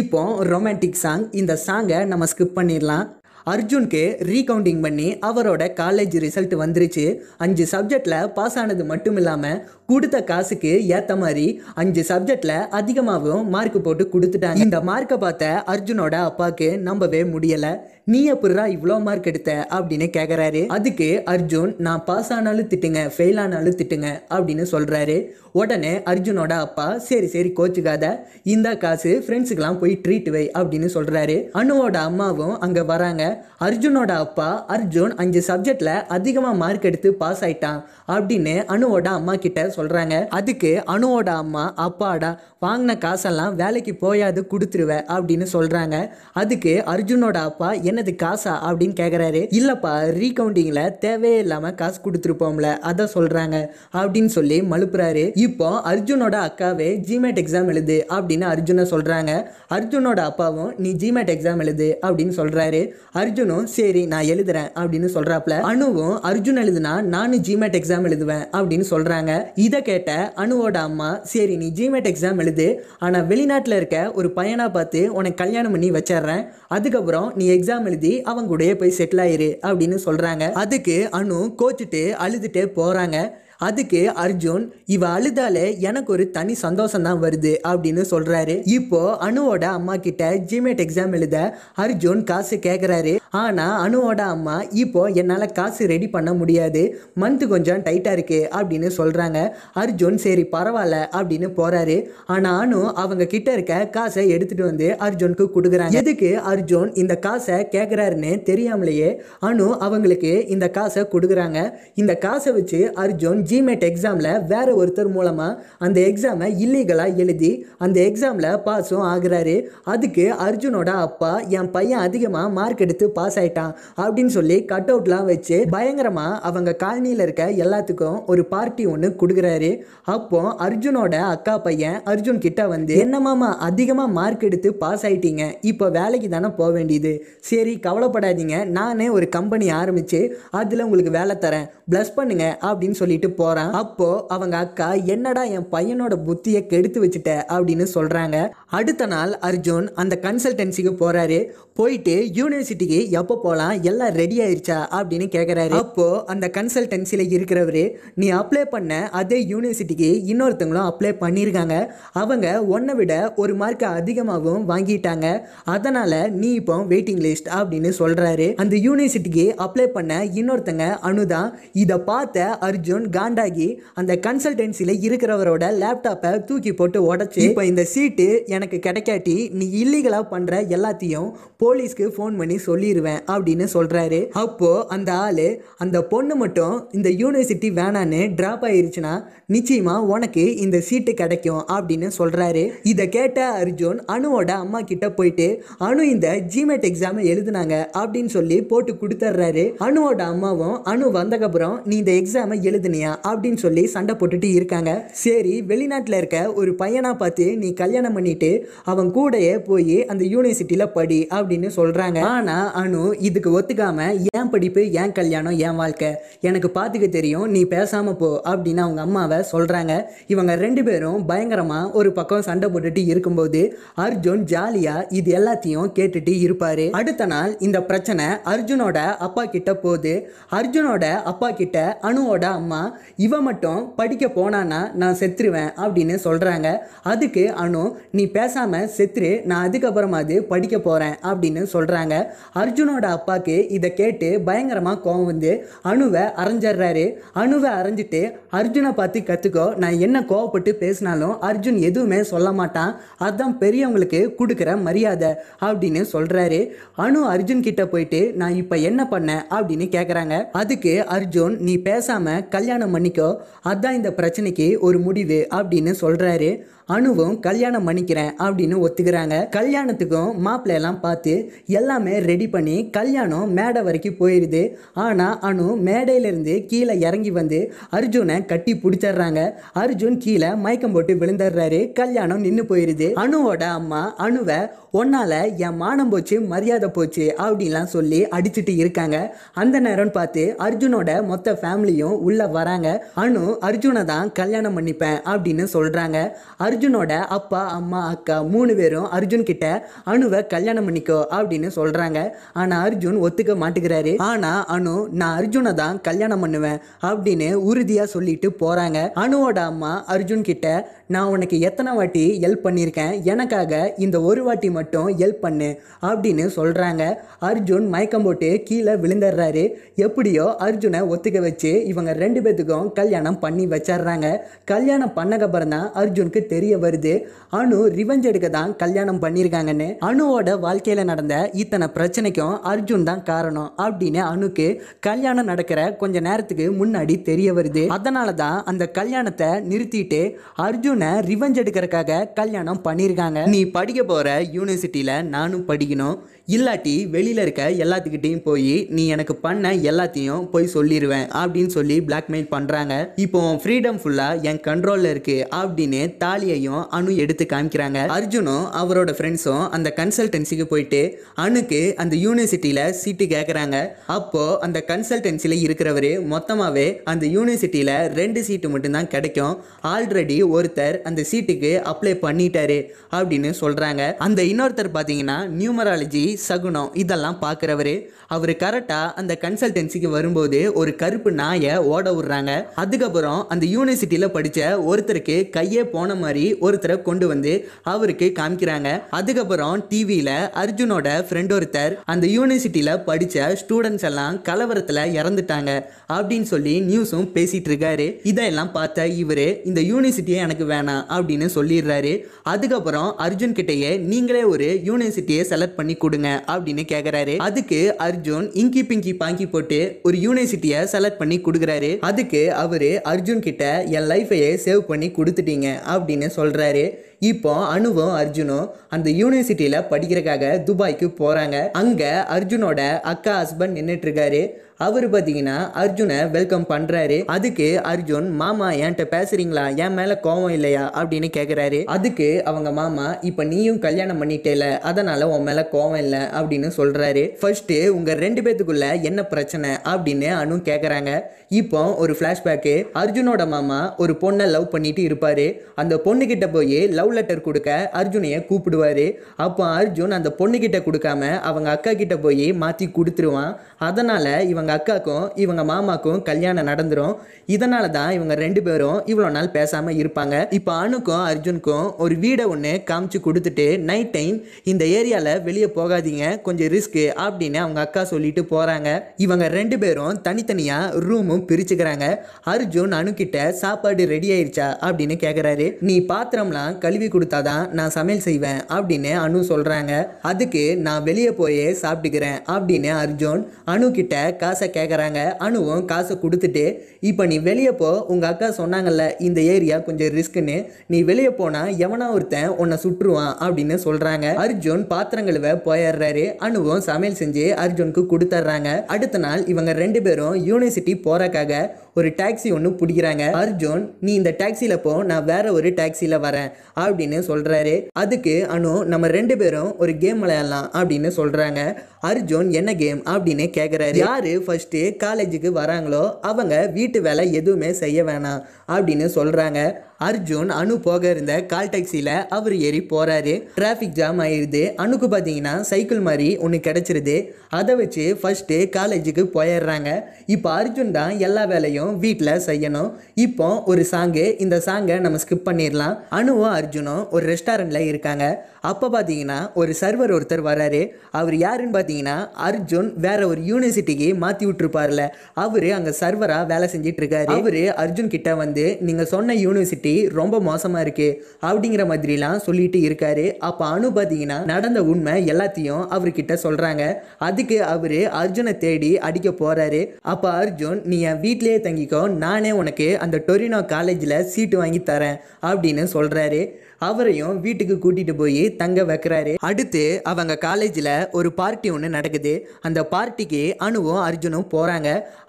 இப்போ 0.00 0.22
ரொமான்டிக் 0.52 1.00
சாங் 1.04 1.24
இந்த 1.40 1.52
சாங்கை 1.66 2.00
நம்ம 2.12 2.24
ஸ்கிப் 2.32 2.56
பண்ணிடலாம். 2.58 3.06
அர்ஜுனுக்கு 3.46 4.02
ரீகவுண்டிங் 4.30 4.80
பண்ணி 4.80 5.08
அவரோட 5.28 5.62
காலேஜ் 5.82 6.16
ரிசல்ட் 6.26 6.56
வந்துருச்சு. 6.62 7.20
அஞ்சு 7.36 7.66
சப்ஜெக்டில் 7.74 8.32
பாஸ் 8.38 8.58
ஆனது 8.58 8.84
மட்டும் 8.84 9.16
இல்லாமல் 9.16 9.60
கொடுத்த 9.86 10.24
காசுக்கு 10.24 10.72
ஏற்ற 10.96 11.16
மாதிரி 11.16 11.60
அஞ்சு 11.74 12.02
சப்ஜெக்டில் 12.08 12.68
அதிகமாகவும் 12.80 13.48
மார்க் 13.48 13.78
போட்டு 13.86 14.04
கொடுத்துட்டாங்க. 14.12 14.56
இந்த 14.56 14.80
மார்க்கை 14.80 15.18
பார்த்த 15.18 15.64
அர்ஜுனோட 15.74 16.14
அப்பாவுக்கு 16.30 16.78
நம்பவே 16.78 17.22
முடியலை. 17.32 17.72
நீ 18.04 18.20
எப்படிரா 18.32 18.62
இவ்வளோ 18.76 18.94
மார்க் 19.06 19.26
எடுத்த? 19.30 19.66
அப்படின்னு 19.76 20.06
கேட்குறாரு 20.16 20.66
அதுக்கு 20.76 21.22
அர்ஜுன் 21.32 21.72
நான் 21.86 22.04
பாஸ் 22.04 22.32
ஆனாலும் 22.36 22.68
திட்டுங்க 22.72 23.00
ஃபெயில் 23.16 23.40
ஆனாலும் 23.42 23.76
திட்டுங்க 23.80 24.08
அப்படின்னு 24.34 24.64
சொல்கிறாரு 24.72 25.16
உடனே 25.52 25.92
அர்ஜுனோட 26.10 26.52
அப்பா 26.66 26.98
சரி 26.98 27.26
சரி 27.26 27.52
கோச்சுக்காத. 27.58 28.04
இந்த 28.42 28.76
காசு 28.76 29.24
ஃப்ரெண்ட்ஸுக்கெல்லாம் 29.26 29.78
போய் 29.82 30.00
ட்ரீட் 30.04 30.30
வை 30.30 30.44
அப்படின்னு 30.60 30.88
சொல்கிறாரு 30.96 31.36
அனுவோட 31.60 31.96
அம்மாவும் 32.10 32.58
அங்கே 32.58 32.82
வராங்க. 32.82 33.24
அர்ஜுனோட 33.58 34.10
அப்பா 34.16 34.66
அர்ஜுன் 34.68 35.14
அஞ்சு 35.16 35.40
சப்ஜெக்டில் 35.48 36.04
அதிகமாக 36.08 36.54
மார்க் 36.54 36.84
எடுத்து 36.84 37.14
பாஸ் 37.14 37.42
ஆயிட்டான் 37.42 37.80
அப்படின்னு 38.08 38.54
அனுவோட 38.68 39.06
அம்மா 39.12 39.34
கிட்ட 39.34 39.72
சொல்கிறாங்க 39.76 40.28
அதுக்கு 40.28 40.82
அனுவோட 40.86 41.28
அம்மா 41.34 41.74
அப்பாடா 41.76 42.30
வாங்கின 42.60 42.98
காசெல்லாம் 42.98 43.54
வேலைக்கு 43.54 43.96
போயாது 43.96 44.46
கொடுத்துருவ 44.50 44.92
அப்படின்னு 45.08 45.46
சொல்கிறாங்க 45.52 45.96
அதுக்கு 46.32 46.82
அர்ஜுனோட 46.86 47.36
அப்பா 47.42 47.72
என்னது 47.82 48.12
காசா? 48.14 48.54
அப்படின்னு 48.68 48.94
கேட்குறாரு 48.94 49.40
இல்லைப்பா 49.50 49.92
ரீகவுண்டிங்கில் 50.10 50.98
தேவையே 50.98 51.38
இல்லாமல் 51.38 51.74
காசு 51.74 52.00
கொடுத்துருப்போம்ல 52.04 52.78
அதை 52.80 53.08
சொல்கிறாங்க 53.14 53.56
அப்படின்னு 53.94 54.26
சொல்லி 54.26 54.62
மழுப்புறாரு 54.62 55.24
இப்போ 55.36 55.68
அர்ஜுனோட 55.90 56.36
அக்காவே 56.40 56.88
ஜிமேட் 57.08 57.40
எக்ஸாம் 57.40 57.66
எழுது 57.66 58.06
அப்படின்னு 58.08 58.46
அர்ஜுனை 58.46 58.86
சொல்கிறாங்க 58.90 59.32
அர்ஜுனோட 59.70 60.20
அப்பாவும் 60.24 60.74
நீ 60.78 60.92
ஜிமேட் 60.94 61.28
எக்ஸாம் 61.28 61.58
எழுது 61.58 61.98
அப்படின்னு 62.02 62.34
சொல்கிறாரு 62.36 62.82
அர்ஜுனும் 63.20 63.66
சரி 63.76 64.02
நான் 64.06 64.28
எழுதுறேன் 64.32 64.68
அப்படின்னு 64.80 65.08
சொல்றாப்ல. 65.14 65.54
அனுவும் 65.70 66.14
அர்ஜுன் 66.30 66.60
எழுதுனா 66.62 66.92
நானும் 67.14 67.42
ஜிமேட் 67.48 67.76
எக்ஸாம் 67.78 68.06
எழுதுவேன் 68.08 68.44
அப்படின்னு 68.58 68.86
சொல்கிறாங்க 68.90 69.32
இதை 69.66 69.82
கேட்ட 69.82 70.10
அனுவோட 70.36 70.76
அம்மா 70.88 71.10
சரி 71.32 71.56
நீ 71.56 71.68
ஜிமேட் 71.80 72.08
எக்ஸாம் 72.12 72.38
எழுது. 72.38 72.68
ஆனால் 72.98 73.26
வெளிநாட்டில் 73.26 73.76
இருக்க 73.76 73.98
ஒரு 74.12 74.30
பையனா 74.36 74.68
பார்த்து 74.72 75.02
உனக்கு 75.12 75.40
கல்யாணம் 75.44 75.70
பண்ணி 75.70 75.90
வச்சிடுறேன். 75.90 76.44
அதுக்கப்புறம் 76.68 77.28
நீ 77.36 77.46
எக்ஸாம் 77.56 77.84
எழுதி 77.84 78.14
அவங்க 78.22 78.48
கூடயே 78.52 78.74
போய் 78.74 78.96
செட்டில் 78.98 79.24
ஆயிரு 79.26 79.50
அப்படின்னு 79.68 79.98
சொல்கிறாங்க 80.06 80.52
அதுக்கு 80.62 80.96
அனு 81.12 81.38
கோச்சிட்டு 81.62 82.02
அழுதுட்டே 82.24 82.64
போகிறாங்க 82.78 83.18
அதுக்கு 83.60 84.00
அர்ஜுன் 84.24 84.64
இவ 84.86 85.02
அழுதாலே 85.16 85.64
எனக்கு 85.78 86.12
ஒரு 86.12 86.24
தனி 86.30 86.54
சந்தோஷம் 86.54 87.02
தான் 87.02 87.22
வருது 87.22 87.52
அப்படின்னு 87.68 88.02
சொல்றாரு. 88.10 88.54
இப்போ 88.68 89.00
அணுவோட 89.20 89.64
அம்மா 89.78 89.96
கிட்ட 89.96 90.30
ஜிமேட் 90.50 90.82
எக்ஸாம் 90.84 91.14
எழுத 91.18 91.38
அர்ஜுன் 91.76 92.22
காசு 92.24 92.56
கேட்குறாரு 92.56 93.12
ஆனால் 93.32 93.74
அனுவோட 93.82 94.20
அம்மா 94.34 94.54
இப்போ 94.82 95.02
என்னால் 95.20 95.46
காசு 95.58 95.82
ரெடி 95.90 96.08
பண்ண 96.14 96.30
முடியாது. 96.38 96.82
மந்த்து 97.22 97.44
கொஞ்சம் 97.52 97.82
டைட்டாக 97.86 98.16
இருக்கு 98.16 98.40
அப்படின்னு 98.58 98.88
சொல்கிறாங்க 98.96 99.38
அர்ஜுன் 99.82 100.18
சரி 100.24 100.44
பரவாயில்ல 100.54 100.96
அப்படின்னு 101.18 101.48
போகிறாரு 101.58 101.96
ஆனால் 102.34 102.58
அனு 102.62 102.80
அவங்க 103.02 103.28
கிட்ட 103.34 103.48
இருக்க 103.56 103.74
காசை 103.96 104.24
எடுத்துகிட்டு 104.36 104.64
வந்து 104.70 104.88
அர்ஜுனுக்கு 105.06 105.46
கொடுக்குறாங்க. 105.56 105.96
எதுக்கு 106.00 106.30
அர்ஜுன் 106.52 106.90
இந்த 107.02 107.14
காசை 107.26 107.58
கேட்குறாருன்னு 107.74 108.32
தெரியாமலேயே 108.50 109.10
அனு 109.50 109.68
அவங்களுக்கு 109.86 110.32
இந்த 110.56 110.68
காசை 110.78 111.04
கொடுக்குறாங்க. 111.14 111.58
இந்த 112.02 112.12
காசை 112.26 112.52
வச்சு 112.58 112.80
அர்ஜுன் 113.04 113.40
ஜிமேட் 113.52 113.86
எக்ஸாமில் 113.90 114.30
வேற 114.54 114.68
ஒருத்தர் 114.80 115.12
மூலமாக 115.16 115.58
அந்த 115.86 115.98
எக்ஸாமை 116.10 116.48
இல்லீகலாக 116.66 117.16
எழுதி 117.24 117.52
அந்த 117.86 117.96
எக்ஸாமில் 118.08 118.50
பாஸும் 118.66 119.06
ஆகுறாரு. 119.12 119.56
அதுக்கு 119.94 120.26
அர்ஜுனோட 120.48 120.90
அப்பா 121.06 121.32
என் 121.58 121.72
பையன் 121.76 122.04
அதிகமாக 122.08 122.54
மார்க் 122.58 122.84
எடுத்து 122.86 123.06
பாஸ் 123.20 123.38
ஆயிட்டான் 123.42 123.72
அப்படின்னு 124.02 124.34
சொல்லி 124.38 124.58
கட் 124.72 124.92
அவுட்லாம் 124.92 125.28
வச்சு 125.32 125.58
பயங்கரமாக 125.76 126.38
அவங்க 126.48 126.76
காலனியில் 126.84 127.24
இருக்க 127.26 127.44
எல்லாத்துக்கும் 127.64 128.18
ஒரு 128.32 128.42
பார்ட்டி 128.52 128.84
ஒன்று 128.92 129.08
கொடுக்குறாரு. 129.20 129.70
அப்போ 130.14 130.40
அர்ஜுனோட 130.66 131.14
அக்கா 131.34 131.54
பையன் 131.66 131.96
அர்ஜுன் 132.12 132.40
கிட்ட 132.44 132.60
வந்து 132.74 132.94
என்னமாமா 133.04 133.48
அதிகமாக 133.68 134.14
மார்க் 134.18 134.44
எடுத்து 134.48 134.68
பாஸ் 134.82 135.04
ஆயிட்டீங்க. 135.08 135.44
இப்போ 135.70 135.86
வேலைக்கு 135.98 136.28
தானே 136.34 136.48
போக 136.58 136.70
வேண்டியது. 136.76 137.12
சரி 137.48 137.74
கவலைப்படாதீங்க. 137.86 138.56
நானே 138.78 139.06
ஒரு 139.16 139.28
கம்பெனி 139.36 139.66
ஆரம்பிச்சு 139.80 140.20
அதில் 140.60 140.84
உங்களுக்கு 140.86 141.12
வேலை 141.18 141.36
தரேன். 141.44 141.66
ப்ளஸ் 141.90 142.12
பண்ணுங்க 142.18 142.46
அப்படின்னு 142.68 142.98
சொல்லிட்டு 143.00 143.30
போகிறான் 143.40 143.72
அப்போ 143.82 144.08
அவங்க 144.36 144.56
அக்கா 144.64 144.88
என்னடா 145.14 145.42
என் 145.56 145.68
பையனோட 145.74 146.14
புத்தியை 146.28 146.62
கெடுத்து 146.72 146.98
வச்சுட்ட? 147.04 147.32
அப்படின்னு 147.54 147.86
சொல்கிறாங்க 147.94 148.36
அடுத்த 148.78 149.06
நாள் 149.14 149.32
அர்ஜுன் 149.48 149.86
அந்த 150.02 150.14
கன்சல்டன்சிக்கு 150.26 150.92
போகிறாரு 151.02 151.38
போயிட்டு 151.80 152.14
யூனிவர்சிட்டிக்கு 152.38 152.98
எப்போ 153.20 153.34
போகலாம் 153.44 153.74
எல்லாம் 153.90 154.14
ரெடி 154.20 154.36
ஆயிடுச்சா 154.44 154.78
அப்படின்னு 154.98 155.26
கேட்குறாரு 155.34 155.76
அப்போது 155.82 156.22
அந்த 156.32 156.46
கன்சல்டன்சியில் 156.56 157.32
இருக்கிறவர் 157.36 157.82
நீ 158.20 158.26
அப்ளை 158.40 158.62
பண்ண 158.72 158.98
அதே 159.20 159.38
யூனிவர்சிட்டிக்கு 159.52 160.10
இன்னொருத்தவங்களும் 160.32 160.88
அப்ளை 160.90 161.12
பண்ணியிருக்காங்க. 161.22 161.76
அவங்க 162.22 162.46
ஒன்றை 162.74 162.94
விட 163.00 163.12
ஒரு 163.42 163.54
மார்க் 163.60 163.84
அதிகமாகவும் 164.00 164.66
வாங்கிட்டாங்க. 164.70 165.26
அதனால் 165.74 166.18
நீ 166.40 166.48
இப்போ 166.60 166.76
வெயிட்டிங் 166.92 167.22
லிஸ்ட் 167.26 167.50
அப்படின்னு 167.58 167.92
சொல்கிறாரு 168.00 168.48
அந்த 168.64 168.74
யூனிவர்சிட்டிக்கு 168.86 169.46
அப்ளை 169.66 169.86
பண்ண 169.96 170.12
இன்னொருத்தங்க 170.40 170.86
அனுதா. 171.10 171.42
இதை 171.82 171.98
பார்த்த 172.10 172.46
அர்ஜுன் 172.68 173.06
காண்டாகி 173.16 173.68
அந்த 174.02 174.12
கன்சல்டன்சியில் 174.26 174.94
இருக்கிறவரோட 175.08 175.64
லேப்டாப்பை 175.82 176.32
தூக்கி 176.50 176.74
போட்டு 176.80 177.00
உடச்சி 177.10 177.42
இப்போ 177.48 177.64
இந்த 177.70 177.84
சீட்டு 177.94 178.28
எனக்கு 178.56 178.78
கிடைக்காட்டி 178.88 179.38
நீ 179.58 179.68
இல்லீகலாக 179.82 180.30
பண்ணுற 180.34 180.62
எல்லாத்தையும் 180.76 181.28
போ 181.60 181.69
போலீஸ்க்கு 181.70 182.06
ஃபோன் 182.06 182.36
பண்ணி 182.36 182.58
சொல்லிடுவேன் 182.66 183.18
அப்படின்னு 183.26 183.66
சொல்கிறாரு 183.74 184.28
அப்போ 184.28 184.86
அந்த 184.86 185.12
ஆள் 185.12 185.62
அந்த 185.76 186.02
பொண்ணு 186.02 186.34
மட்டும் 186.34 186.88
இந்த 186.92 187.08
யூனிவர்சிட்டி 187.08 187.68
வேணான்னு 187.72 188.20
ட்ராப் 188.36 188.64
ஆயிருச்சுன்னா 188.68 189.24
நிச்சயமாக 189.46 190.06
உனக்கு 190.06 190.56
இந்த 190.56 190.80
சீட்டு 190.80 191.14
கிடைக்கும் 191.14 191.66
அப்படின்னு 191.68 192.10
சொல்கிறாரு 192.18 192.70
இதை 192.82 193.08
கேட்ட 193.08 193.64
அர்ஜுன் 193.64 194.04
அணுவோட 194.12 194.50
அம்மா 194.50 194.80
கிட்ட 194.80 195.10
போயிட்டு 195.10 195.64
அணு 195.78 196.10
இந்த 196.10 196.42
ஜிமெட் 196.54 196.86
எக்ஸாமை 196.90 197.22
எழுதுனாங்க 197.32 197.86
அப்படின்னு 197.98 198.26
சொல்லி 198.26 198.62
போட்டு 198.62 198.92
கொடுத்துட்றாரு 198.92 199.72
அணுவோட 199.78 200.20
அம்மாவும் 200.20 200.84
அணு 200.84 201.12
வந்தக்கப்புறம் 201.12 201.80
நீ 201.84 201.96
இந்த 201.96 202.12
எக்ஸாமை 202.12 202.58
எழுதுனியா? 202.68 203.16
அப்படின்னு 203.28 203.56
சொல்லி 203.56 203.86
சண்டை 203.86 204.14
போட்டுட்டு 204.14 204.44
இருக்காங்க. 204.44 205.10
சரி 205.12 205.62
வெளிநாட்டில் 205.62 206.16
இருக்க 206.16 206.52
ஒரு 206.52 206.74
பையனாக 206.74 207.16
பார்த்து 207.16 207.56
நீ 207.56 207.72
கல்யாணம் 207.72 208.12
பண்ணிட்டு 208.12 208.68
அவன் 208.84 209.14
கூடயே 209.14 209.58
போய் 209.58 210.06
அந்த 210.06 210.24
யூனிவர்சிட்டியில் 210.24 210.92
படி 210.92 211.26
அப்படின்னு 211.30 211.49
அப்படின்னு 211.50 211.70
சொல்கிறாங்க 211.76 212.18
ஆனால் 212.32 212.66
அனு 212.80 212.98
இதுக்கு 213.28 213.50
ஒத்துக்காம 213.58 214.00
ஏன் 214.38 214.50
படிப்பு 214.50 214.82
ஏன் 215.00 215.12
கல்யாணம் 215.12 215.56
ஏன் 215.66 215.78
வாழ்க்கை? 215.80 216.10
எனக்கு 216.40 216.68
பார்த்துக்க 216.68 217.06
தெரியும் 217.08 217.46
நீ 217.46 217.60
பேசாமல் 217.64 218.16
போ 218.16 218.28
அப்படின்னு 218.50 218.82
அவங்க 218.82 219.00
அம்மாவை 219.00 219.38
சொல்கிறாங்க 219.52 219.92
இவங்க 220.26 220.52
ரெண்டு 220.54 220.82
பேரும் 220.84 221.24
பயங்கரமாக 221.26 221.90
ஒரு 221.92 222.10
பக்கம் 222.12 222.44
சண்டை 222.48 222.68
போட்டுட்டு 222.68 223.02
இருக்கும்போது 223.06 223.62
அர்ஜுன் 223.96 224.44
ஜாலியாக 224.44 225.06
இது 225.10 225.32
எல்லாத்தையும் 225.38 225.90
கேட்டுட்டு 225.98 226.34
இருப்பார். 226.40 226.84
அடுத்த 227.00 227.26
நாள் 227.26 227.56
இந்த 227.58 227.80
பிரச்சனை 227.82 228.26
அர்ஜுனோட 228.52 228.98
அப்பா 229.26 229.44
கிட்ட 229.46 229.74
போகுது. 229.74 230.14
அர்ஜுனோட 230.50 231.04
அப்பா 231.32 231.50
கிட்ட 231.52 231.76
அணுவோட 232.10 232.44
அம்மா 232.60 232.82
இவ 233.26 233.40
மட்டும் 233.40 233.82
படிக்க 233.96 234.26
போனான்னா 234.38 234.80
நான் 234.94 235.20
செத்துருவேன் 235.22 235.70
அப்படின்னு 235.82 236.18
சொல்கிறாங்க 236.28 236.68
அதுக்கு 237.04 237.46
அனு 237.64 237.84
நீ 238.12 238.24
பேசாமல் 238.30 238.88
செத்துரு 238.98 239.34
நான் 239.44 239.66
அதுக்கப்புறமாவது 239.68 240.38
படிக்க 240.50 240.76
போகிறேன் 240.78 240.98
அப்படின்னு 241.22 241.38
அப்படின்னு 241.40 241.62
சொல்றாங்க. 241.72 242.14
அர்ஜுனோட 242.54 243.06
அப்பாவுக்கு 243.16 243.68
இதை 243.68 243.94
கேட்டு 243.94 244.28
பயங்கரமாக 244.40 245.00
கோவம் 245.04 245.24
வந்து 245.24 245.52
அணுவை 245.84 246.24
அரைஞ்சிடுறாரு. 246.42 247.04
அணுவை 247.34 247.70
அரைஞ்சிட்டு 247.80 248.22
அர்ஜுனை 248.58 248.92
பார்த்து 248.92 249.20
கற்றுக்கோ 249.20 249.66
நான் 249.76 249.98
என்ன 249.98 250.20
கோவப்பட்டு 250.20 250.72
பேசினாலும் 250.72 251.34
அர்ஜுன் 251.48 251.78
எதுவுமே 251.88 252.22
சொல்ல 252.22 252.48
மாட்டான். 252.52 252.92
அதான் 253.26 253.54
பெரியவங்களுக்கு 253.60 254.20
கொடுக்குற 254.40 254.70
மரியாதை 254.82 255.30
அப்படின்னு 255.68 256.02
சொல்றாரு. 256.12 256.60
அணு 257.04 257.20
அர்ஜுன் 257.32 257.66
கிட்ட 257.66 257.82
போயிட்டு 257.86 258.20
நான் 258.40 258.58
இப்போ 258.62 258.76
என்ன 258.88 259.00
பண்ணேன்? 259.10 259.44
அப்படின்னு 259.56 259.86
கேட்குறாங்க 259.96 260.36
அதுக்கு 260.52 260.92
அர்ஜுன் 261.16 261.56
நீ 261.68 261.76
பேசாமல் 261.88 262.44
கல்யாணம் 262.48 262.94
பண்ணிக்கோ. 262.94 263.30
அதான் 263.64 263.98
இந்த 263.98 264.12
பிரச்சனைக்கு 264.18 264.68
ஒரு 264.78 264.98
முடிவு 264.98 265.40
அப்படின்னு 265.58 265.94
சொல்றாரு. 266.02 266.50
அணுவும் 266.94 267.34
கல்யாணம் 267.40 267.86
பண்ணிக்கிறேன் 267.88 268.30
அப்படின்னு 268.44 268.76
ஒத்துக்கிறாங்க. 268.84 269.34
கல்யாணத்துக்கும் 269.56 270.30
மாப்பிள்ளையெல்லாம் 270.46 270.98
பார்த்து 271.00 271.29
பார்த்து 271.30 271.74
எல்லாமே 271.78 272.14
ரெடி 272.30 272.46
பண்ணி 272.54 272.76
கல்யாணம் 272.96 273.50
மேடை 273.58 273.80
வரைக்கும் 273.86 274.18
போயிடுது 274.20 274.62
ஆனால் 275.04 275.36
அனு 275.48 275.66
மேடையிலிருந்து 275.86 276.54
கீழே 276.70 276.94
இறங்கி 277.06 277.30
வந்து 277.38 277.58
அர்ஜுனை 277.98 278.36
கட்டி 278.52 278.72
பிடிச்சிடுறாங்க. 278.82 279.40
அர்ஜுன் 279.82 280.18
கீழே 280.24 280.50
மயக்கம் 280.64 280.94
போட்டு 280.94 281.12
விழுந்துடுறாரு. 281.20 281.80
கல்யாணம் 282.00 282.44
நின்று 282.46 282.64
போயிடுது 282.70 283.08
அணுவோட 283.24 283.64
அம்மா 283.78 284.02
அணுவை 284.26 284.60
உன்னால 285.00 285.32
என் 285.66 285.78
மானம் 285.82 286.10
போச்சு 286.12 286.36
மரியாதை 286.52 286.88
போச்சு 286.96 287.24
அப்படின்லாம் 287.44 287.92
சொல்லி 287.94 288.20
அடிச்சுட்டு 288.36 288.72
இருக்காங்க. 288.82 289.16
அந்த 289.62 289.76
நேரம்னு 289.86 290.16
பார்த்து 290.18 290.42
அர்ஜுனோட 290.66 291.10
மொத்த 291.30 291.54
ஃபேமிலியும் 291.60 292.16
உள்ள 292.28 292.40
வராங்க. 292.56 292.88
அனு 293.24 293.44
அர்ஜுனை 293.68 294.02
தான் 294.12 294.32
கல்யாணம் 294.40 294.76
பண்ணிப்பேன் 294.78 295.18
அப்படின்னு 295.32 295.66
சொல்றாங்க. 295.76 296.18
அர்ஜுனோட 296.66 297.12
அப்பா 297.38 297.62
அம்மா 297.78 298.00
அக்கா 298.14 298.38
மூணு 298.54 298.74
பேரும் 298.80 299.08
அர்ஜுன் 299.18 299.48
கிட்ட 299.50 299.66
அணுவை 300.12 300.40
கல்யாணம் 300.54 300.86
பண்ணிக்கோ 300.88 301.19
அப்படின்னு 301.30 301.68
சொல்றாங்க. 301.74 302.18
ஆனால் 302.52 302.82
அர்ஜுன் 302.84 303.18
ஒத்துக்க 303.20 303.52
மாட்டுக்கிறாரு 303.56 304.12
ஆனால் 304.22 304.62
அனு 304.68 304.94
நான் 305.12 305.36
அர்ஜுனை 305.40 305.74
தான் 305.74 306.00
கல்யாணம் 306.00 306.40
பண்ணுவேன் 306.40 306.78
அப்படின்னு 307.02 307.54
உறுதியாக 307.62 308.06
சொல்லிட்டு 308.06 308.50
போகிறாங்க 308.60 308.98
அனுவோட 309.14 309.58
அம்மா 309.64 309.92
அர்ஜுன் 310.06 310.42
கிட்ட 310.42 310.66
நான் 311.14 311.30
உனக்கு 311.34 311.56
எத்தனை 311.68 311.92
வாட்டி 311.98 312.22
ஹெல்ப் 312.42 312.64
பண்ணியிருக்கேன்? 312.64 313.14
எனக்காக 313.32 313.78
இந்த 314.04 314.16
ஒரு 314.28 314.42
வாட்டி 314.46 314.68
மட்டும் 314.76 315.08
ஹெல்ப் 315.20 315.40
பண்ணு 315.44 315.70
அப்படின்னு 316.08 316.44
சொல்கிறாங்க 316.56 317.02
அர்ஜுன் 317.48 317.86
மயக்கம் 317.94 318.26
போட்டு 318.26 318.48
கீழே 318.68 318.94
விழுந்துடுறாரு. 319.02 319.64
எப்படியோ 320.06 320.44
அர்ஜுனை 320.66 321.00
ஒத்துக்க 321.14 321.40
வச்சு 321.46 321.72
இவங்க 321.92 322.12
ரெண்டு 322.20 322.42
பேத்துக்கும் 322.44 322.90
கல்யாணம் 322.98 323.38
பண்ணி 323.44 323.64
வச்சிடுறாங்க. 323.72 324.28
கல்யாணம் 324.72 325.14
பண்ணக்கப்புறம் 325.18 325.74
தான் 325.76 325.88
அர்ஜுனுக்கு 326.02 326.42
தெரிய 326.54 326.76
வருது. 326.84 327.14
அனு 327.60 327.80
ரிவெஞ்ச் 327.98 328.28
எடுக்க 328.32 328.50
தான் 328.58 328.76
கல்யாணம் 328.84 329.20
பண்ணியிருக்காங்கன்னு. 329.24 329.88
அணுவோட 330.10 330.58
வாழ்க்கையில் 330.66 331.10
நடந்த 331.12 331.34
இத்தனை 331.64 331.88
பிரச்சனைக்கும் 331.96 332.54
அர்ஜுன் 332.74 333.08
தான் 333.10 333.24
காரணம் 333.32 333.68
அப்படின்னு 333.86 334.22
அணுக்கு 334.30 334.68
கல்யாணம் 335.08 335.50
நடக்கிற 335.52 335.80
கொஞ்ச 336.04 336.16
நேரத்துக்கு 336.28 336.68
முன்னாடி 336.80 337.16
தெரிய 337.30 337.48
வருது. 337.58 337.84
அதனால 337.98 338.28
தான் 338.44 338.58
அந்த 338.72 338.86
கல்யாணத்தை 339.00 339.50
நிறுத்திட்டு 339.72 340.22
அர்ஜுன் 340.68 340.98
ரிவெஞ்ச் 341.06 341.60
எடுக்கிறதுக்காக 341.62 342.32
கல்யாணம் 342.34 342.80
பண்ணியிருக்காங்க 342.84 343.48
நீ 343.48 343.64
படிக்க 343.64 344.04
போகிற 344.04 344.42
யூனிவர்சிட்டியில் 344.42 345.22
நானும் 345.22 345.68
படிக்கணும். 345.68 346.18
இல்லாட்டி 346.54 346.94
வெளியில் 347.10 347.40
இருக்க 347.42 347.62
எல்லாத்துக்கிட்டையும் 347.84 348.42
போய் 348.46 348.74
நீ 348.96 349.02
எனக்கு 349.14 349.34
பண்ண 349.42 349.72
எல்லாத்தையும் 349.90 350.44
போய் 350.52 350.70
சொல்லிடுவேன் 350.74 351.26
அப்படின்னு 351.40 351.72
சொல்லி 351.74 351.96
பிளாக்மெயில் 352.06 352.46
பண்ணுறாங்க 352.54 352.94
இப்போ 353.24 353.40
ஃப்ரீடம் 353.62 353.98
ஃபுல்லாக 354.02 354.44
என் 354.50 354.60
கண்ட்ரோலில் 354.68 355.10
இருக்குது 355.12 355.44
அப்படின்னு 355.60 356.00
தாலியையும் 356.22 356.82
அணு 356.98 357.10
எடுத்து 357.16 357.46
காமிக்கிறாங்க. 357.52 357.98
அர்ஜுனும் 358.16 358.64
அவரோட 358.80 359.10
ஃப்ரெண்ட்ஸும் 359.18 359.64
அந்த 359.78 359.88
கன்சல்டன்சிக்கு 359.98 360.66
போயிட்டு 360.72 361.02
அணுக்கு 361.44 361.80
அந்த 362.04 362.16
யூனிவர்சிட்டியில் 362.16 362.82
சீட்டு 363.00 363.26
கேட்குறாங்க 363.34 363.76
அப்போது 364.16 364.56
அந்த 364.68 364.84
கன்சல்டன்சியில் 364.90 365.62
இருக்கிறவர் 365.66 366.10
மொத்தமாகவே 366.32 366.86
அந்த 367.04 367.26
யூனிவர்சிட்டியில் 367.36 367.94
ரெண்டு 368.20 368.42
சீட்டு 368.48 368.68
மட்டும்தான் 368.68 369.12
கிடைக்கும். 369.16 369.54
ஆல்ரெடி 369.92 370.38
ஒருத்தர் 370.56 370.98
அந்த 371.02 371.20
சீட்டுக்கு 371.30 371.72
அப்ளை 371.92 372.14
பண்ணிட்டாரு 372.26 372.80
அப்படின்னு 373.12 373.52
சொல்கிறாங்க 373.62 374.02
அந்த 374.28 374.40
இன்னொருத்தர் 374.52 374.92
பார்த்தீங்கன்னா 374.96 375.38
நியூமராலஜி 375.60 376.26
சகுனம் 376.46 376.90
இதெல்லாம் 377.02 377.38
பார்க்குறவர் 377.42 377.94
அவர் 378.34 378.52
கரெக்டாக 378.62 379.14
அந்த 379.20 379.32
கன்சல்டன்சிக்கு 379.44 380.08
வரும்போது 380.16 380.58
ஒரு 380.80 380.92
கருப்பு 381.00 381.30
நாயை 381.40 381.74
ஓட 381.92 382.06
விடுறாங்க. 382.16 382.52
அதுக்கப்புறம் 382.82 383.40
அந்த 383.52 383.64
யூனிவர்சிட்டியில் 383.74 384.32
படித்த 384.36 384.60
ஒருத்தருக்கு 384.90 385.36
கையே 385.56 385.82
போன 385.94 386.14
மாதிரி 386.22 386.44
ஒருத்தரை 386.66 386.96
கொண்டு 387.08 387.26
வந்து 387.32 387.52
அவருக்கு 387.92 388.26
காமிக்கிறாங்க. 388.38 388.90
அதுக்கப்புறம் 389.18 389.74
டிவியில் 389.90 390.34
அர்ஜுனோட 390.62 391.08
ஃப்ரெண்ட் 391.28 391.54
ஒருத்தர் 391.58 391.94
அந்த 392.14 392.26
யூனிவர்சிட்டியில் 392.36 393.02
படித்த 393.08 393.46
ஸ்டூடெண்ட்ஸ் 393.62 394.06
எல்லாம் 394.10 394.38
கலவரத்தில் 394.48 395.02
இறந்துட்டாங்க 395.20 395.70
அப்படின்னு 396.16 396.48
சொல்லி 396.52 396.74
நியூஸும் 396.90 397.28
பேசிகிட்டு 397.36 397.72
இருக்காரு. 397.72 398.08
இதெல்லாம் 398.32 398.72
பார்த்த 398.78 399.08
இவர் 399.22 399.44
இந்த 399.70 399.80
யூனிவர்சிட்டியே 399.90 400.40
எனக்கு 400.46 400.66
வேணாம் 400.72 401.04
அப்படின்னு 401.16 401.48
சொல்லிடுறாரு. 401.58 402.14
அதுக்கப்புறம் 402.54 403.10
அர்ஜுன் 403.26 403.56
கிட்டேயே 403.58 403.92
நீங்களே 404.12 404.44
ஒரு 404.54 404.68
யூனிவர்சிட்டியை 404.88 405.42
செலக்ட் 405.52 405.78
பண்ணி 405.78 405.94
கொடுங்க 406.04 406.29
அப்படின்னு 406.30 406.84
கேக்குறாரு. 406.92 407.36
அதுக்கு 407.36 407.94
அர்ஜுன் 407.98 408.50
இங்கி 408.52 408.84
பிங்கி 408.84 409.16
பாங்கி 409.16 409.46
போட்டு 409.46 410.00
ஒரு 410.02 410.18
யூனிவர்சிட்டியை 410.18 410.80
செலக்ட் 410.92 411.20
பண்ணி 411.22 411.38
கொடுக்குறாரு. 411.38 411.98
அதுக்கு 412.00 412.54
அவரு 412.54 413.00
அர்ஜுன் 413.04 413.38
கிட்ட 413.38 413.82
என் 413.82 414.08
லைஃபையே 414.12 414.58
சேவ் 414.64 414.78
பண்ணி 414.78 415.08
கொடுத்துட்டீங்க 415.08 415.68
அப்படின்னு 415.94 416.28
சொல்றாரு. 416.36 416.84
இப்போ 417.22 417.54
அனுவும் 417.66 418.12
அர்ஜுனும் 418.18 418.68
அந்த 418.88 419.08
யூனிவர்சிட்டியில் 419.10 419.86
படிக்கிறதுக்காக 419.90 420.44
துபாய்க்கு 420.68 421.06
போகிறாங்க 421.18 421.56
அங்கே 421.72 422.10
அர்ஜுனோட 422.36 422.80
அக்கா 423.12 423.34
ஹஸ்பண்ட் 423.40 423.76
நின்றுட்டு 423.78 424.06
இருக்காரு 424.08 424.42
அவர் 424.84 425.06
பார்த்தீங்கன்னா 425.10 425.56
அர்ஜுனை 425.80 426.30
வெல்கம் 426.30 426.64
பண்ணுறாரு 426.68 427.16
அதுக்கு 427.26 427.66
அர்ஜுன் 427.90 428.28
மாமா 428.30 428.68
என்கிட்ட 428.82 429.04
பேசுறீங்களா? 429.14 429.64
என் 429.76 429.96
மேலே 429.98 430.14
கோவம் 430.22 430.50
இல்லையா? 430.50 430.84
அப்படின்னு 431.00 431.28
கேட்குறாரு 431.36 431.80
அதுக்கு 431.94 432.28
அவங்க 432.44 432.70
மாமா 432.70 433.06
இப்போ 433.20 433.44
நீயும் 433.44 433.78
கல்யாணம் 433.78 434.20
பண்ணிட்டேல. 434.22 434.78
அதனால் 434.90 435.22
உன் 435.22 435.42
மேலே 435.42 435.64
கோவம் 435.74 435.96
இல்லை. 435.96 436.22
அப்படின்னு 436.38 436.70
சொல்கிறாரு 436.78 437.24
ஃபர்ஸ்ட்டு 437.42 437.78
உங்கள் 437.88 438.20
ரெண்டு 438.24 438.42
பேத்துக்குள்ள 438.42 439.02
என்ன 439.02 439.24
பிரச்சனை? 439.24 439.72
அப்படின்னு 439.92 440.30
அனு 440.40 440.58
கேட்குறாங்க 440.70 441.12
இப்போ 441.60 441.82
ஒரு 441.96 442.16
ஃப்ளாஷ்பேக்கு 442.18 442.74
அர்ஜுனோட 442.94 443.48
மாமா 443.48 443.94
ஒரு 443.96 444.16
பொண்ணை 444.20 444.46
லவ் 444.46 444.68
பண்ணிட்டு 444.70 445.02
இருப்பார். 445.02 445.46
அந்த 445.74 445.94
பொண்ணுக்கிட்ட 446.04 446.48
போய் 446.52 446.80
லவ் 446.98 447.09
லெட்டர் 447.16 447.44
கொடுக்க 447.46 447.70
அர்ஜுனையை 448.00 448.38
கூப்பிடுவாரு. 448.50 449.06
அப்போ 449.46 449.62
அர்ஜுன் 449.78 450.16
அந்த 450.18 450.30
பொண்ணுக்கிட்ட 450.38 450.80
கொடுக்காம 450.86 451.22
அவங்க 451.50 451.68
அக்கா 451.76 451.92
கிட்ட 452.00 452.16
போய் 452.24 452.46
மாற்றி 452.62 452.88
கொடுத்துருவான். 452.98 453.52
அதனால் 453.88 454.32
இவங்க 454.52 454.70
அக்காக்கும் 454.78 455.26
இவங்க 455.44 455.62
மாமாக்கும் 455.72 456.22
கல்யாணம் 456.30 456.68
நடந்துடும் 456.70 457.14
இதனால 457.54 457.84
தான் 457.98 458.10
இவங்க 458.18 458.34
ரெண்டு 458.44 458.62
பேரும் 458.66 458.98
இவ்வளோ 459.12 459.30
நாள் 459.36 459.52
பேசாமல் 459.56 459.98
இருப்பாங்க. 460.00 460.34
இப்போ 460.58 460.72
அனுக்கும் 460.84 461.24
அர்ஜுனுக்கும் 461.30 461.86
ஒரு 462.04 462.14
வீடை 462.24 462.44
ஒன்று 462.54 462.72
காமிச்சு 462.90 463.20
கொடுத்துட்டு 463.26 463.66
நைட் 463.90 464.12
டைம் 464.16 464.36
இந்த 464.72 464.84
ஏரியாவில் 464.98 465.42
வெளியே 465.48 465.68
போகாதீங்க 465.78 466.24
கொஞ்சம் 466.46 466.70
ரிஸ்க்கு 466.74 467.04
அப்படின்னு 467.26 467.58
அவங்க 467.64 467.80
அக்கா 467.86 468.02
சொல்லிட்டு 468.12 468.42
போகிறாங்க 468.52 468.88
இவங்க 469.24 469.44
ரெண்டு 469.58 469.76
பேரும் 469.82 470.18
தனித்தனியாக 470.26 471.00
ரூமும் 471.06 471.44
பிரிச்சுக்கிறாங்க. 471.50 472.06
அர்ஜுன் 472.52 472.94
அணுக்கிட்ட 472.98 473.38
சாப்பாடு 473.62 474.04
ரெடி 474.14 474.28
ஆயிடுச்சா 474.34 474.68
அப்படின்னு 474.86 475.16
கேட்குறாரு 475.24 475.66
நீ 475.88 475.96
பாத்திரம்லாம் 476.12 476.76
கழுவி 476.84 476.99
கொடுத்தாதான் 477.08 477.70
நான் 477.70 477.90
சமையல் 477.90 478.22
செய்வேன் 478.22 478.60
அப்படின்னு 478.68 479.12
அனு 479.24 479.42
சொல்கிறாங்க 479.48 480.06
அதுக்கு 480.22 480.76
நான் 480.76 481.02
வெளியே 481.02 481.32
போயே 481.32 481.70
சாப்பிட்டுக்கிறேன் 481.70 482.38
அப்படின்னு 482.46 482.90
அர்ஜுன் 483.02 483.46
அனு 483.66 483.90
கிட்ட 483.90 484.36
காசை 484.36 484.68
கேட்குறாங்க 484.68 485.36
அனுவும் 485.38 485.84
காசை 485.84 486.16
கொடுத்துட்டு 486.16 486.78
இப்போ 487.00 487.26
நீ 487.26 487.38
வெளியே 487.38 487.72
போ. 487.72 488.04
உங்கள் 488.04 488.30
அக்கா 488.30 488.48
சொன்னாங்கல்ல 488.48 489.10
இந்த 489.18 489.40
ஏரியா 489.40 489.78
கொஞ்சம் 489.78 490.08
ரிஸ்க்குன்னு. 490.08 490.66
நீ 490.86 491.02
வெளியே 491.02 491.30
போனால் 491.30 491.72
எவனா 491.74 492.12
ஒருத்தன் 492.12 492.48
உன்னை 492.48 492.78
சுற்றுவான் 492.82 493.34
அப்படின்னு 493.40 493.76
சொல்கிறாங்க 493.84 494.26
அர்ஜுன் 494.34 494.86
பாத்திரம் 494.86 495.26
கழுவ 495.26 495.54
போயிடுறாரு. 495.64 496.36
அனுவும் 496.36 496.80
சமையல் 496.80 497.18
செஞ்சு 497.18 497.54
அர்ஜுனுக்கு 497.64 498.04
கொடுத்துட்றாங்க. 498.10 498.84
அடுத்த 498.84 499.18
நாள் 499.18 499.46
இவங்க 499.46 499.72
ரெண்டு 499.72 500.02
பேரும் 500.02 500.34
யூனிவர்சிட்டி 500.46 500.94
போகிறக்காக 501.04 501.70
ஒரு 501.94 502.08
டாக்ஸி 502.08 502.52
ஒன்று 502.52 502.70
பிடிக்கிறாங்க. 502.70 503.30
அர்ஜுன் 503.42 503.90
நீ 504.00 504.14
இந்த 504.14 504.34
டாக்ஸியில் 504.38 504.78
போ. 504.78 505.02
நான் 505.02 505.24
வேற 505.24 505.52
ஒரு 505.52 505.68
டாக்ஸியில் 505.76 506.18
வரேன் 506.20 506.50
அப்படின்னு 506.90 507.18
சொல்கிறாரு 507.26 507.74
அதுக்கு 507.94 508.34
அனு 508.50 508.72
நம்ம 508.86 509.08
ரெண்டு 509.10 509.36
பேரும் 509.36 509.70
ஒரு 509.78 509.94
கேம் 509.98 510.20
விளையாடலாம் 510.20 510.68
அப்படின்னு 510.74 511.10
சொல்கிறாங்க 511.16 511.60
அர்ஜுன் 512.02 512.50
என்ன 512.52 512.70
கேம் 512.74 513.00
அப்படின்னு 513.06 513.46
கேட்குறாரு 513.56 513.98
யாரு 513.98 514.32
ஃபஸ்ட்டு 514.46 514.82
காலேஜுக்கு 515.02 515.52
வராங்களோ 515.56 516.04
அவங்க 516.22 516.54
வீட்டு 516.72 517.00
வேலை 517.00 517.26
எதுவுமே 517.32 517.70
செய்ய 517.74 518.04
வேணாம் 518.04 518.42
அப்படின்னு 518.68 519.08
சொல்கிறாங்க 519.14 519.60
அர்ஜுன் 520.08 520.50
அனு 520.58 520.74
போக 520.84 521.02
இருந்த 521.14 521.32
கால் 521.52 521.70
டாக்ஸியில் 521.72 522.14
அவர் 522.36 522.54
ஏறி 522.66 522.80
போகிறாரு 522.92 523.34
டிராஃபிக் 523.56 523.96
ஜாம் 523.98 524.20
ஆயிடுது 524.24 524.62
அணுக்கு 524.82 525.08
பார்த்தீங்கன்னா 525.14 525.54
சைக்கிள் 525.70 526.00
மாதிரி 526.06 526.28
ஒன்று 526.44 526.58
கிடச்சிருது. 526.66 527.16
அதை 527.58 527.72
வச்சு 527.80 528.04
ஃபஸ்ட்டு 528.20 528.56
காலேஜுக்கு 528.76 529.22
போயிடுறாங்க. 529.36 529.90
இப்போ 530.34 530.48
அர்ஜுன் 530.60 530.94
தான் 530.98 531.12
எல்லா 531.26 531.42
வேலையும் 531.52 531.92
வீட்டில் 532.04 532.32
செய்யணும். 532.48 532.90
இப்போ 533.26 533.48
ஒரு 533.72 533.84
சாங்கு 533.92 534.24
இந்த 534.44 534.56
சாங்கை 534.68 534.96
நம்ம 535.06 535.20
ஸ்கிப் 535.24 535.46
பண்ணிடலாம். 535.48 535.96
அனுவும் 536.20 536.54
அர்ஜுனும் 536.60 537.02
ஒரு 537.16 537.26
ரெஸ்டாரண்ட்டில் 537.32 537.88
இருக்காங்க. 537.90 538.26
அப்போ 538.70 538.86
பார்த்தீங்கன்னா 538.94 539.38
ஒரு 539.60 539.72
சர்வர் 539.80 540.14
ஒருத்தர் 540.16 540.44
வராரு. 540.48 540.82
அவர் 541.18 541.36
யாருன்னு 541.44 541.76
பார்த்தீங்கன்னா 541.76 542.16
அர்ஜுன் 542.48 542.90
வேற 543.06 543.20
ஒரு 543.32 543.40
யூனிவர்சிட்டிக்கு 543.50 544.08
மாற்றி 544.24 544.44
விட்டுருப்பார்ல. 544.48 545.04
அவர் 545.44 545.68
அங்கே 545.78 545.94
சர்வராக 546.02 546.50
வேலை 546.54 546.66
செஞ்சிட்ருக்காரு 546.74 547.34
அவர் 547.38 547.62
அர்ஜுன் 547.84 548.12
கிட்ட 548.16 548.30
வந்து 548.42 548.66
நீங்கள் 548.88 549.10
சொன்ன 549.14 549.38
யூனிவர்சிட்டி 549.44 549.89
ரொம்ப 550.18 550.40
மோசமாக 550.40 550.84
இருக்கு 550.86 551.08
அப்படிங்கிற 551.48 551.84
மாதிரிலாம் 551.92 552.44
சொல்லிட்டு 552.46 552.78
இருக்காரு. 552.88 553.26
அப்போ 553.48 553.64
அனு 553.74 553.88
பார்த்தீங்கன்னா 553.98 554.38
நடந்த 554.44 554.82
உண்மை 554.92 555.14
எல்லாத்தையும் 555.32 555.84
அவர்கிட்ட 555.96 556.36
சொல்கிறாங்க 556.46 556.84
அதுக்கு 557.28 557.58
அவர் 557.74 557.98
அர்ஜுனை 558.22 558.54
தேடி 558.64 558.92
அடிக்க 559.08 559.30
போகிறாரு 559.42 559.82
அப்போ 560.14 560.30
அர்ஜுன் 560.40 560.80
நீ 560.84 560.98
என் 561.10 561.20
வீட்டிலேயே 561.20 561.58
தங்கிக்கோ. 561.66 562.02
நானே 562.24 562.52
உனக்கு 562.62 562.88
அந்த 562.98 563.16
டொரினோ 563.26 563.60
காலேஜில் 563.74 564.18
சீட்டு 564.32 564.56
வாங்கி 564.58 564.82
தரேன் 564.90 565.18
அப்படின்னு 565.42 565.84
சொல்கிறாரு 565.96 566.42
அவரையும் 566.88 567.40
வீட்டுக்கு 567.46 567.76
கூட்டிட்டு 567.84 568.14
போய் 568.20 568.42
தங்க 568.62 568.84
வைக்கிறாரு. 568.90 569.34
அடுத்து 569.48 569.82
அவங்க 570.12 570.36
காலேஜில் 570.46 570.90
ஒரு 571.20 571.32
பார்ட்டி 571.40 571.70
ஒன்று 571.70 571.90
நடக்குது. 571.96 572.34
அந்த 572.68 572.86
பார்ட்டிக்கு 572.94 573.42
அனுவும் 573.66 574.02
அர்ஜுனும் 574.08 574.48
போகிறாங்க 574.54 574.88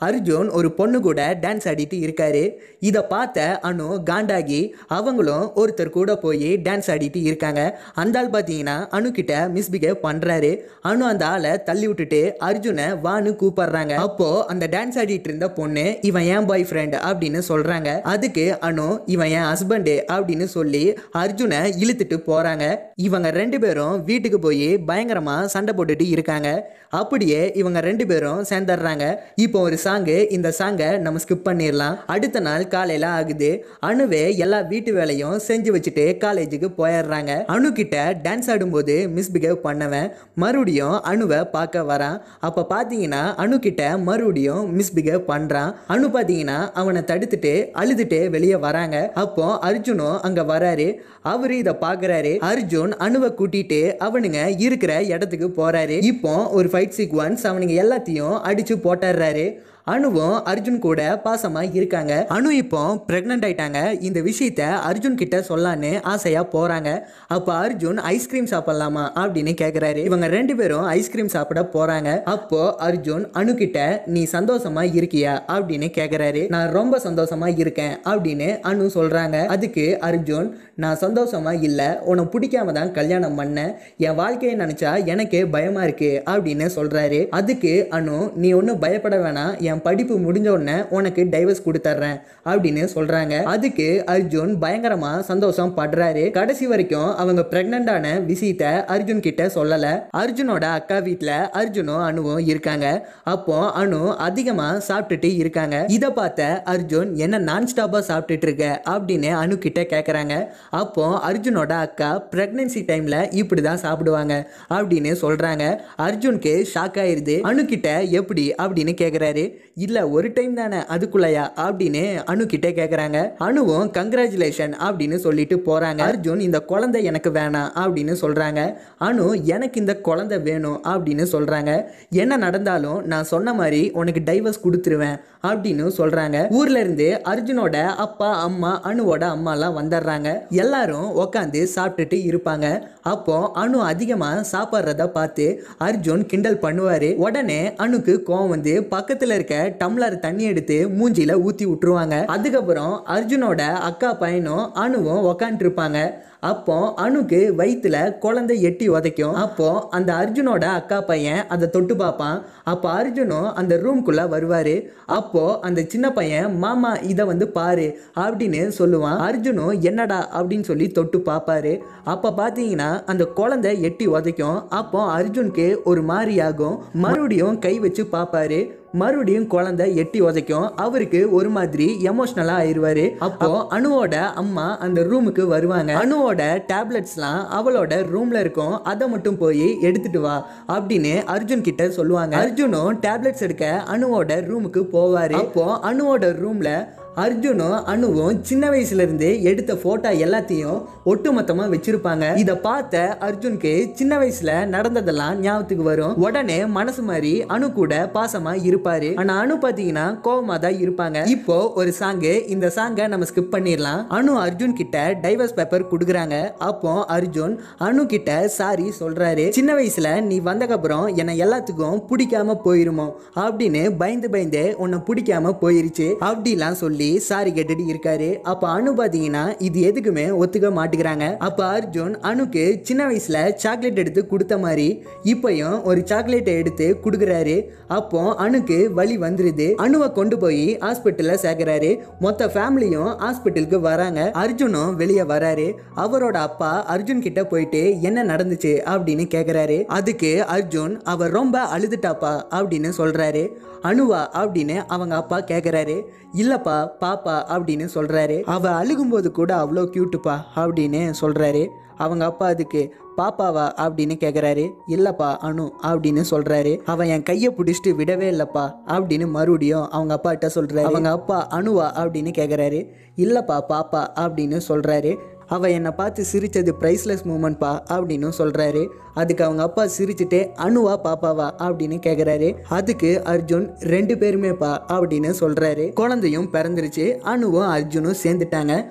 அர்ஜுன் 0.10 0.50
ஒரு 0.60 0.72
பொண்ணு 0.80 1.02
கூட 1.08 1.22
டான்ஸ் 1.44 1.68
ஆடிட்டு 1.74 2.00
இருக்காரு. 2.06 2.44
இதை 2.90 3.04
பார்த்த 3.14 3.60
அனு 3.72 3.90
காண்டாகி 4.12 4.62
அவங்களும் 5.00 5.46
ஒருத்தர் 5.64 5.96
கூட 6.00 6.12
போய் 6.26 6.50
டான்ஸ் 6.68 6.92
ஆடிட்டு 6.96 7.22
இருக்காங்க. 7.30 7.62
அந்த 8.04 8.20
ஆள் 8.20 8.34
பார்த்தீங்கன்னா 8.38 8.78
அணுக்கிட்ட 9.00 9.34
மிஸ்பிகே 9.56 9.70
மிஸ்பிகேவ் 9.72 10.00
பண்ணுறாரு 10.06 10.50
அனு 10.90 11.04
அந்த 11.12 11.24
ஆளை 11.26 11.52
தள்ளி 11.64 11.86
விட்டுட்டு 11.88 12.20
அர்ஜுனை 12.48 12.86
வான்னு 13.06 13.32
கூப்பிடுறாங்க. 13.42 13.94
அப்போ 14.06 14.28
அந்த 14.46 14.66
டான்ஸ் 14.72 14.98
ஆடிட்டு 15.02 15.30
இருந்த 15.30 15.48
பொண்ணு 15.58 15.86
இவன் 16.10 16.26
ஏன் 16.34 16.48
பாய் 16.50 16.66
ஃப்ரெண்ட் 16.70 16.96
அப்படின்னு 17.10 17.42
சொல்கிறாங்க 17.50 17.90
அதுக்கு 18.14 18.46
அனு 18.68 18.88
இவன் 19.06 19.32
என் 19.38 19.48
ஹஸ்பண்டு 19.52 19.96
அப்படின்னு 20.16 20.48
சொல்லி 20.56 20.84
அர்ஜுன் 21.22 21.40
இழுத்துட்டு 21.50 22.18
போறாங்க. 22.28 22.78
இவங்க 22.96 23.30
ரெண்டு 23.30 23.60
பேரும் 23.60 24.04
வீட்டுக்கு 24.04 24.40
போய் 24.40 24.78
பயங்கரமா 24.88 25.44
சண்டை 25.44 25.74
போட்டுட்டு 25.78 26.08
இருக்காங்க. 26.08 26.50
அப்படியே 26.90 27.52
இவங்க 27.56 27.80
ரெண்டு 27.80 28.06
பேரும் 28.08 28.46
சேர்ந்துடுறாங்க. 28.50 29.18
இப்போ 29.36 29.60
ஒரு 29.60 29.78
சாங்கு 29.84 30.32
இந்த 30.32 30.54
சாங்கை 30.60 30.98
நம்ம 30.98 31.20
ஸ்கிப் 31.24 31.48
பண்ணிடலாம். 31.50 31.98
அடுத்த 32.06 32.40
நாள் 32.40 32.68
காலையில 32.68 33.08
ஆகுது. 33.08 33.66
அணுவே 33.80 34.38
எல்லா 34.38 34.62
வீட்டு 34.62 34.94
வேலையும் 34.94 35.40
செஞ்சு 35.48 35.70
வச்சுட்டு 35.76 36.18
காலேஜுக்கு 36.24 36.70
போயிடுறாங்க. 36.78 37.46
அணு 37.46 37.72
கிட்ட 37.72 38.14
டான்ஸ் 38.24 38.52
ஆடும்போது 38.52 39.10
மிஸ்பிஹேவ் 39.16 39.58
பண்ணவன். 39.64 40.12
மறுபடியும் 40.36 40.98
அணுவை 41.12 41.50
பார்க்க 41.52 41.80
வரான். 41.82 42.18
அப்போ 42.40 42.68
பார்த்தீங்கன்னா 42.74 43.36
அணு 43.36 43.60
கிட்ட 43.60 43.98
மறுபடியும் 43.98 44.80
மிஸ்பிஹேவ் 44.80 45.24
பண்ணுறான் 45.28 45.74
அணு 45.88 46.08
பார்த்தீங்கன்னா 46.08 46.72
அவனை 46.74 47.02
தடுத்துட்டு 47.02 47.70
அழுதுட்டு 47.74 48.30
வெளியே 48.30 48.56
வராங்க. 48.56 49.12
அப்போ 49.14 49.60
அர்ஜுனும் 49.70 50.20
அங்கே 50.20 50.42
வராரு. 50.42 51.00
அவரு 51.34 51.58
இதை 51.58 51.74
பார்க்குறாரு 51.82 52.34
அர்ஜுன் 52.52 52.94
அணுவை 53.06 53.30
கூட்டிட்டு 53.40 53.82
அவனுங்க 54.06 54.40
இருக்கிற 54.66 54.94
இடத்துக்கு 55.14 55.50
போறாரு. 55.60 55.98
இப்போ 56.12 56.34
ஒரு 56.58 56.70
ஃபைட் 56.72 56.96
சீக்வன்ஸ் 56.98 57.44
அவனுங்க 57.50 57.76
எல்லாத்தையும் 57.84 58.38
அடிச்சு 58.50 58.78
போட்டுறாரு 58.86 59.46
அணுவும் 59.84 60.46
அர்ஜுன் 60.46 60.80
கூட 60.80 61.22
பாசமா 61.26 61.70
இருக்காங்க. 61.74 62.26
அணு 62.28 62.56
இப்போ 62.56 63.04
பிரெக்னென்ட் 63.08 63.46
ஆயிட்டாங்க. 63.46 64.02
இந்த 64.02 64.20
விஷயத்த 64.20 64.76
அர்ஜுன் 64.90 65.16
கிட்ட 65.16 65.44
சொல்லான்னு 65.50 66.02
ஆசையா 66.02 66.44
போறாங்க. 66.44 67.00
அப்ப 67.28 67.68
அர்ஜுன் 67.68 67.98
ஐஸ்கிரீம் 67.98 68.46
சாப்பிடலாமா 68.46 69.10
அப்படின்னு 69.16 69.54
கேக்குறாரு. 69.62 69.96
இவங்க 69.96 70.28
ரெண்டு 70.28 70.56
பேரும் 70.56 70.84
ஐஸ்கிரீம் 70.84 71.28
சாப்பிட 71.28 71.70
போறாங்க. 71.74 72.24
அப்போ 72.24 72.76
அர்ஜுன் 72.80 73.32
அணு 73.32 73.56
கிட்ட 73.56 74.04
நீ 74.06 74.28
சந்தோஷமா 74.32 74.84
இருக்கியா? 74.98 75.40
அப்படின்னு 75.48 75.92
கேக்குறாரு. 75.98 76.50
நான் 76.50 76.70
ரொம்ப 76.70 76.98
சந்தோஷமா 76.98 77.58
இருக்கேன் 77.58 77.98
அப்படின்னு 78.06 78.60
அனு 78.64 78.90
சொல்றாங்க. 78.94 79.46
அதுக்கு 79.46 79.98
அர்ஜுன் 80.02 80.52
நான் 80.76 80.98
சந்தோஷமா 80.98 81.62
இல்ல. 81.62 82.02
உனக்கு 82.06 82.40
பிடிக்காம 82.40 82.72
தான் 82.72 82.92
கல்யாணம் 82.92 83.40
பண்ணேன். 83.40 83.74
என் 83.98 84.16
வாழ்க்கையை 84.16 84.60
நினைச்சா 84.60 85.06
எனக்கே 85.06 85.46
பயமா 85.46 85.84
இருக்கு 85.84 86.24
அப்படின்னு 86.26 86.70
சொல்றாரு. 86.76 87.30
அதுக்கு 87.30 87.88
அனு 87.92 88.34
நீ 88.34 88.52
ஒன்றும் 88.52 88.80
பயப்பட 88.80 89.18
வேணாம். 89.18 89.70
என் 89.72 89.82
படிப்பு 89.82 90.16
முடிஞ்ச 90.20 90.48
உடனே 90.50 90.78
உனக்கு 90.90 91.24
டைவர்ஸ் 91.32 91.64
கொடுத்துட்றேன் 91.66 92.18
அப்படின்னு 92.46 92.84
சொல்றாங்க. 92.96 93.44
அதுக்கு 93.54 93.88
அர்ஜுன் 94.08 94.54
பயங்கரமா 94.62 95.20
சந்தோஷம் 95.20 95.74
படுறாரு. 95.78 96.32
கடைசி 96.32 96.68
வரைக்கும் 96.68 97.16
அவங்க 97.16 97.46
பிரெக்னண்டான 97.50 98.06
விஷயத்த 98.32 98.64
அர்ஜுன் 98.94 99.20
கிட்ட 99.20 99.46
சொல்லல. 99.56 99.86
அர்ஜுனோட 100.18 100.64
அக்கா 100.78 100.98
வீட்டில் 101.00 101.30
அர்ஜுனும் 101.60 102.04
அணுவும் 102.04 102.42
இருக்காங்க. 102.48 102.88
அப்போ 103.24 103.58
அணு 103.72 104.00
அதிகமா 104.18 104.68
சாப்பிட்டுட்டு 104.88 105.36
இருக்காங்க. 105.36 105.86
இதை 105.88 106.10
பார்த்த 106.10 106.64
அர்ஜுன் 106.66 107.14
என்ன 107.14 107.38
நான் 107.38 107.68
ஸ்டாப்பா 107.72 108.00
சாப்பிட்டுட்டு 108.10 108.46
இருக்க? 108.48 108.82
அப்படின்னு 108.90 109.32
அணு 109.44 109.58
கிட்ட 109.58 109.82
கேட்குறாங்க 109.82 110.34
அப்போ 110.70 111.06
அர்ஜுனோட 111.30 111.72
அக்கா 111.86 112.10
பிரெக்னன்சி 112.36 112.82
டைம்ல 112.92 113.34
இப்படி 113.34 113.62
தான் 113.62 113.84
சாப்பிடுவாங்க 113.86 114.34
அப்படின்னு 114.70 115.16
சொல்றாங்க. 115.22 115.64
அர்ஜுனுக்கு 116.08 116.54
ஷாக் 116.74 117.00
ஆயிருது. 117.04 117.36
அணு 117.42 117.66
கிட்ட 117.66 117.90
எப்படி? 118.20 118.54
அப்படின்னு 118.62 118.94
கேட்குறாரு 119.02 119.44
இல்லை 119.76 120.04
ஒரு 120.04 120.34
டைம் 120.34 120.54
தானே 120.54 120.78
அதுக்குள்ளயா? 120.78 121.44
அப்படின்னு 121.58 122.24
அணு 122.24 122.46
கிட்டே 122.46 122.70
கேட்குறாங்க 122.70 123.34
அணுவும் 123.38 123.92
கங்க்ராச்சுலேஷன் 123.92 124.74
அப்படின்னு 124.80 125.16
சொல்லிட்டு 125.16 125.58
போகிறாங்க 125.66 126.02
அர்ஜுன் 126.08 126.40
இந்த 126.40 126.60
குழந்தை 126.62 127.04
எனக்கு 127.04 127.30
வேணாம் 127.30 127.70
அப்படின்னு 127.76 128.16
சொல்கிறாங்க 128.22 128.76
அணு 128.98 129.46
எனக்கு 129.46 129.80
இந்த 129.80 129.96
குழந்தை 129.98 130.40
வேணும் 130.40 130.82
அப்படின்னு 130.84 131.26
சொல்கிறாங்க 131.32 131.86
என்ன 132.10 132.38
நடந்தாலும் 132.38 133.06
நான் 133.06 133.24
சொன்ன 133.24 133.54
மாதிரி 133.54 133.92
உனக்கு 133.92 134.22
டைவர்ஸ் 134.26 134.64
கொடுத்துருவேன் 134.64 135.18
அப்படின்னு 135.44 135.86
சொல்கிறாங்க 135.98 136.38
ஊர்லேருந்து 136.50 137.08
அர்ஜுனோட 137.34 137.86
அப்பா 137.86 138.42
அம்மா 138.42 138.82
அணுவோட 138.84 139.24
அம்மாலாம் 139.36 139.78
வந்துடுறாங்க 139.80 140.30
எல்லாரும் 140.50 141.10
உட்காந்து 141.24 141.68
சாப்பிட்டுட்டு 141.76 142.18
இருப்பாங்க. 142.30 142.68
அப்போ 143.02 143.52
அணு 143.54 143.82
அதிகமாக 143.82 144.46
சாப்பிட்றத 144.52 145.08
பார்த்து 145.08 145.66
அர்ஜுன் 145.80 146.26
கிண்டல் 146.26 146.60
பண்ணுவார். 146.62 147.16
உடனே 147.16 147.74
அணுக்கு 147.76 148.22
கோவம் 148.28 148.48
வந்து 148.48 148.84
பக்கத்தில் 148.84 149.30
இருக்க 149.30 149.61
டம்ளர் 149.70 150.20
தண்ணி 150.20 150.44
எடுத்து 150.44 150.90
மூஞ்சியில் 151.00 151.42
ஊத்தி 151.46 151.66
விட்டுருவாங்க. 151.66 152.26
அதுக்கப்புறம் 152.26 153.06
அர்ஜுனோட 153.06 153.62
அக்கா 153.62 154.14
பையனும் 154.14 154.74
அணுவும் 154.74 155.24
உக்காந்துருப்பாங்க. 155.26 156.12
அப்போ 156.40 156.94
அணுக்கு 156.96 157.54
வயிற்றுல 157.58 158.18
குழந்தை 158.18 158.62
எட்டி 158.62 158.90
உதைக்கும். 158.90 159.34
அப்போ 159.34 159.88
அந்த 159.90 160.14
அர்ஜுனோட 160.14 160.64
அக்கா 160.64 161.02
பையன் 161.02 161.48
அதை 161.48 161.70
தொட்டு 161.70 161.96
பார்ப்பான். 161.96 162.44
அப்போ 162.64 162.88
அர்ஜுனும் 162.92 163.54
அந்த 163.54 163.78
ரூம்குள்ள 163.78 164.22
வருவாரு. 164.28 164.88
அப்போ 165.06 165.60
அந்த 165.62 165.84
சின்ன 165.88 166.12
பையன் 166.12 166.58
மாமா 166.58 166.94
இதை 166.94 167.26
வந்து 167.26 167.48
பாரு 167.48 168.00
அப்படின்னு 168.16 168.72
சொல்லுவான். 168.78 169.20
அர்ஜுனும் 169.28 169.80
என்னடா? 169.80 170.42
அப்படின்னு 170.42 170.64
சொல்லி 170.64 170.88
தொட்டு 170.88 171.18
பார்ப்பாரு. 171.18 171.80
அப்போ 172.04 172.30
பார்த்தீங்கன்னா 172.30 173.06
அந்த 173.06 173.26
குழந்தை 173.26 173.82
எட்டி 173.82 174.08
உதைக்கும். 174.08 174.64
அப்போ 174.70 175.20
அர்ஜுனுக்கு 175.20 175.76
ஒரு 175.84 176.02
மாதிரி 176.02 176.40
ஆகும். 176.40 176.84
மறுபடியும் 176.94 177.60
கை 177.60 177.80
வச்சு 177.80 178.08
பார்ப்பாரு. 178.12 178.60
மறுபடியும் 178.94 179.48
குழந்தை 179.48 179.96
எட்டி 179.96 180.22
உதைக்கும். 180.22 180.72
அவருக்கு 180.76 181.32
ஒரு 181.32 181.50
மாதிரி 181.50 181.98
எமோஷனலா 182.04 182.56
ஆயிருவாரு 182.62 183.18
அப்போ 183.18 183.68
அணுவோட 183.70 184.16
அம்மா 184.34 184.78
அந்த 184.78 185.02
ரூமுக்கு 185.02 185.42
வருவாங்க. 185.42 185.94
அணுவோட 185.94 186.42
டேப்லெட்ஸ்லாம் 186.74 187.42
அவளோட 187.58 187.94
ரூம்ல 188.14 188.40
இருக்கும். 188.40 188.84
அதை 188.84 189.08
மட்டும் 189.08 189.38
போய் 189.38 189.82
எடுத்துட்டு 189.82 190.22
வா 190.22 190.48
அப்படின்னு 190.68 191.14
அர்ஜுன் 191.36 191.62
கிட்ட 191.62 191.90
சொல்லுவாங்க. 191.90 192.36
அர்ஜுனும் 192.46 192.92
டேப்லெட்ஸ் 193.08 193.42
எடுக்க 193.42 193.84
அணுவோட 193.92 194.42
ரூமுக்கு 194.50 194.84
போவாரு. 194.94 195.34
அப்போ 195.34 195.80
அணுவோட 195.84 196.34
ரூம்ல 196.44 197.00
அர்ஜுனும் 197.16 197.84
அணுவும் 197.84 198.44
சின்ன 198.44 198.70
வயசுலேருந்து 198.70 199.42
எடுத்த 199.42 199.76
போட்டோ 199.76 200.10
எல்லாத்தையும் 200.10 200.84
ஒட்டுமொத்தமா 201.06 201.66
வச்சிருப்பாங்க. 201.74 202.38
இத 202.38 202.58
பார்த்த 202.58 203.18
அர்ஜுனுக்கு 203.20 203.92
சின்ன 203.94 204.18
வயசுல 204.18 204.68
நடந்ததெல்லாம் 204.68 205.40
ஞாபகத்துக்கு 205.40 205.84
வரும். 205.84 206.14
உடனே 206.16 206.66
மனசு 206.66 207.02
மாதிரி 207.02 207.46
அணு 207.46 207.72
கூட 207.72 208.12
பாசமா 208.14 208.54
இருப்பாரு. 208.70 209.16
ஆனா 209.16 209.40
அணு 209.40 209.56
பாத்தீங்கன்னா 209.56 210.22
கோபமாக 210.22 210.60
தான் 210.60 210.74
இருப்பாங்க. 210.74 211.28
இப்போ 211.28 211.72
ஒரு 211.76 211.94
சாங்கு 212.00 212.48
இந்த 212.48 212.72
சாங்கை 212.76 213.08
நம்ம 213.08 213.26
ஸ்கிப் 213.34 213.52
பண்ணிடலாம். 213.56 214.08
அணு 214.08 214.40
அர்ஜுன் 214.46 214.74
கிட்ட 214.74 215.20
டைவர்ஸ் 215.22 215.56
பேப்பர் 215.56 215.88
கொடுக்குறாங்க. 215.88 216.54
அப்போ 216.58 217.06
அர்ஜுன் 217.10 217.58
அணு 217.78 218.06
கிட்ட 218.06 218.48
சாரி 218.48 218.92
சொல்றாரு. 219.00 219.50
சின்ன 219.50 219.74
வயசுல 219.74 220.22
நீ 220.22 220.40
வந்தக்கப்புறம் 220.40 221.16
என்னை 221.16 221.42
எல்லாத்துக்கும் 221.42 222.02
பிடிக்காம 222.10 222.58
போயிருமோ? 222.66 223.10
அப்படின்னு 223.36 223.98
பயந்து 223.98 224.30
பயந்து 224.30 224.76
உன்னை 224.78 225.00
பிடிக்காம 225.00 225.56
போயிருச்சு. 225.62 226.10
அப்படிலாம் 226.30 226.72
சொல்லி 226.72 227.00
சாரி 227.10 227.52
கேட்டுட்டு 227.52 227.84
இருக்காரு. 227.88 228.42
அப்ப 228.42 228.82
அனு 228.82 229.00
பாத்தீங்கன்னா 229.00 229.56
இது 229.58 229.92
எதுக்குமே 229.92 230.26
ஒத்துக்க 230.44 230.68
மாட்டுக்கிறாங்க 230.72 231.38
அப்ப 231.38 231.80
அர்ஜுன் 231.80 232.16
அணுக்கு 232.22 232.80
சின்ன 232.82 233.10
வயசுல 233.10 233.54
சாக்லேட் 233.54 233.98
எடுத்து 233.98 234.28
கொடுத்த 234.28 234.58
மாதிரி 234.58 235.06
இப்பயும் 235.24 235.84
ஒரு 235.84 236.02
சாக்லேட்டை 236.06 236.54
எடுத்து 236.54 236.98
கொடுக்குறாரு. 237.04 237.66
அப்போ 237.88 238.36
அணுக்கு 238.36 238.94
வழி 238.94 239.18
வந்துருது. 239.18 239.74
அணுவை 239.78 240.12
கொண்டு 240.12 240.38
போய் 240.38 240.78
ஹாஸ்பிட்டல்ல 240.78 241.38
சேர்க்கிறாரு. 241.42 241.98
மொத்த 242.20 242.48
ஃபேமிலியும் 242.48 243.16
ஹாஸ்பிட்டலுக்கு 243.20 243.80
வராங்க. 243.80 244.32
அர்ஜுனும் 244.34 244.94
வெளியே 244.94 245.22
வராரு. 245.22 245.74
அவரோட 245.96 246.38
அப்பா 246.50 246.96
அர்ஜுன் 246.96 247.20
கிட்ட 247.20 247.46
போயிட்டு 247.46 248.02
என்ன 248.02 248.24
நடந்துச்சு? 248.24 248.80
அப்படின்னு 248.94 249.28
கேக்குறாரு. 249.34 249.84
அதுக்கு 249.86 250.46
அர்ஜுன் 250.56 251.02
அவர் 251.02 251.32
ரொம்ப 251.32 251.78
அழுதுட்டாப்பா 251.78 252.42
அப்படின்னு 252.52 252.92
சொல்றாரு. 252.98 253.50
அணுவா 253.84 254.28
அப்படின்னு 254.34 254.84
அவங்க 254.88 255.16
அப்பா 255.16 255.40
கேக்குறாரு. 255.40 256.04
இல்லப்பா 256.38 256.88
பாப்பா 257.00 257.44
அப்படின்னு 257.50 257.86
சொல்கிறாரு 257.96 258.44
அவள் 258.44 258.72
அழுகும்போது 258.72 259.32
கூட 259.32 259.56
அவ்வளோ 259.56 259.84
க்யூட்டுப்பா 259.96 260.38
அப்படின்னு 260.56 261.12
சொல்கிறாரு 261.22 261.68
அவங்க 261.98 262.26
அப்பா 262.26 262.46
அதுக்கு 262.46 262.94
பாப்பாவா? 263.18 263.72
அப்படின்னு 263.78 264.16
கேட்குறாரு 264.18 264.72
இல்லைப்பா 264.88 265.38
அனு 265.42 265.70
அப்படின்னு 265.84 266.22
சொல்கிறாரு 266.30 266.80
அவன் 266.86 267.08
என் 267.08 267.24
கையை 267.24 267.54
பிடிச்சிட்டு 267.58 267.96
விடவே 267.96 268.28
இல்லைப்பா 268.32 268.70
அப்படின்னு 268.88 269.28
மறுபடியும் 269.28 269.90
அவங்க 269.90 270.16
அப்பாட்ட 270.16 270.50
சொல்கிறாரு 270.56 270.86
அவங்க 270.86 271.10
அப்பா 271.10 271.48
அணுவா 271.52 271.92
அப்படின்னு 271.96 272.32
கேட்குறாரு 272.38 272.90
இல்லைப்பா 273.16 273.62
பாப்பா 273.70 274.08
அப்படின்னு 274.18 274.58
சொல்கிறாரு 274.68 275.18
அவள் 275.52 275.72
என்னை 275.72 275.92
பார்த்து 275.92 276.24
சிரித்தது 276.24 276.76
ப்ரைஸ்லெஸ் 276.80 277.26
மூமெண்ட்ப்பா 277.28 277.80
அப்படின்னு 277.90 278.32
சொல்கிறாரு 278.38 278.88
அதுக்கு 279.14 279.44
அவங்க 279.44 279.64
அப்பா 279.64 279.84
சிரிச்சுட்டு 279.84 280.40
அணுவா 280.58 280.94
பாப்பாவா? 281.04 281.48
அப்படின்னு 281.60 281.98
கேட்குறாரு 282.06 282.56
அதுக்கு 282.70 283.22
அர்ஜுன் 283.26 283.80
ரெண்டு 283.80 284.16
பேருமேப்பா? 284.16 284.80
அப்படின்னு 284.88 285.34
சொல்கிறாரு 285.40 285.94
குழந்தையும் 285.94 286.50
பிறந்துருச்சு. 286.52 287.20
அணுவும் 287.20 287.70
அர்ஜுனும் 287.70 288.16
சேர்ந்துட்டாங்க. 288.24 288.86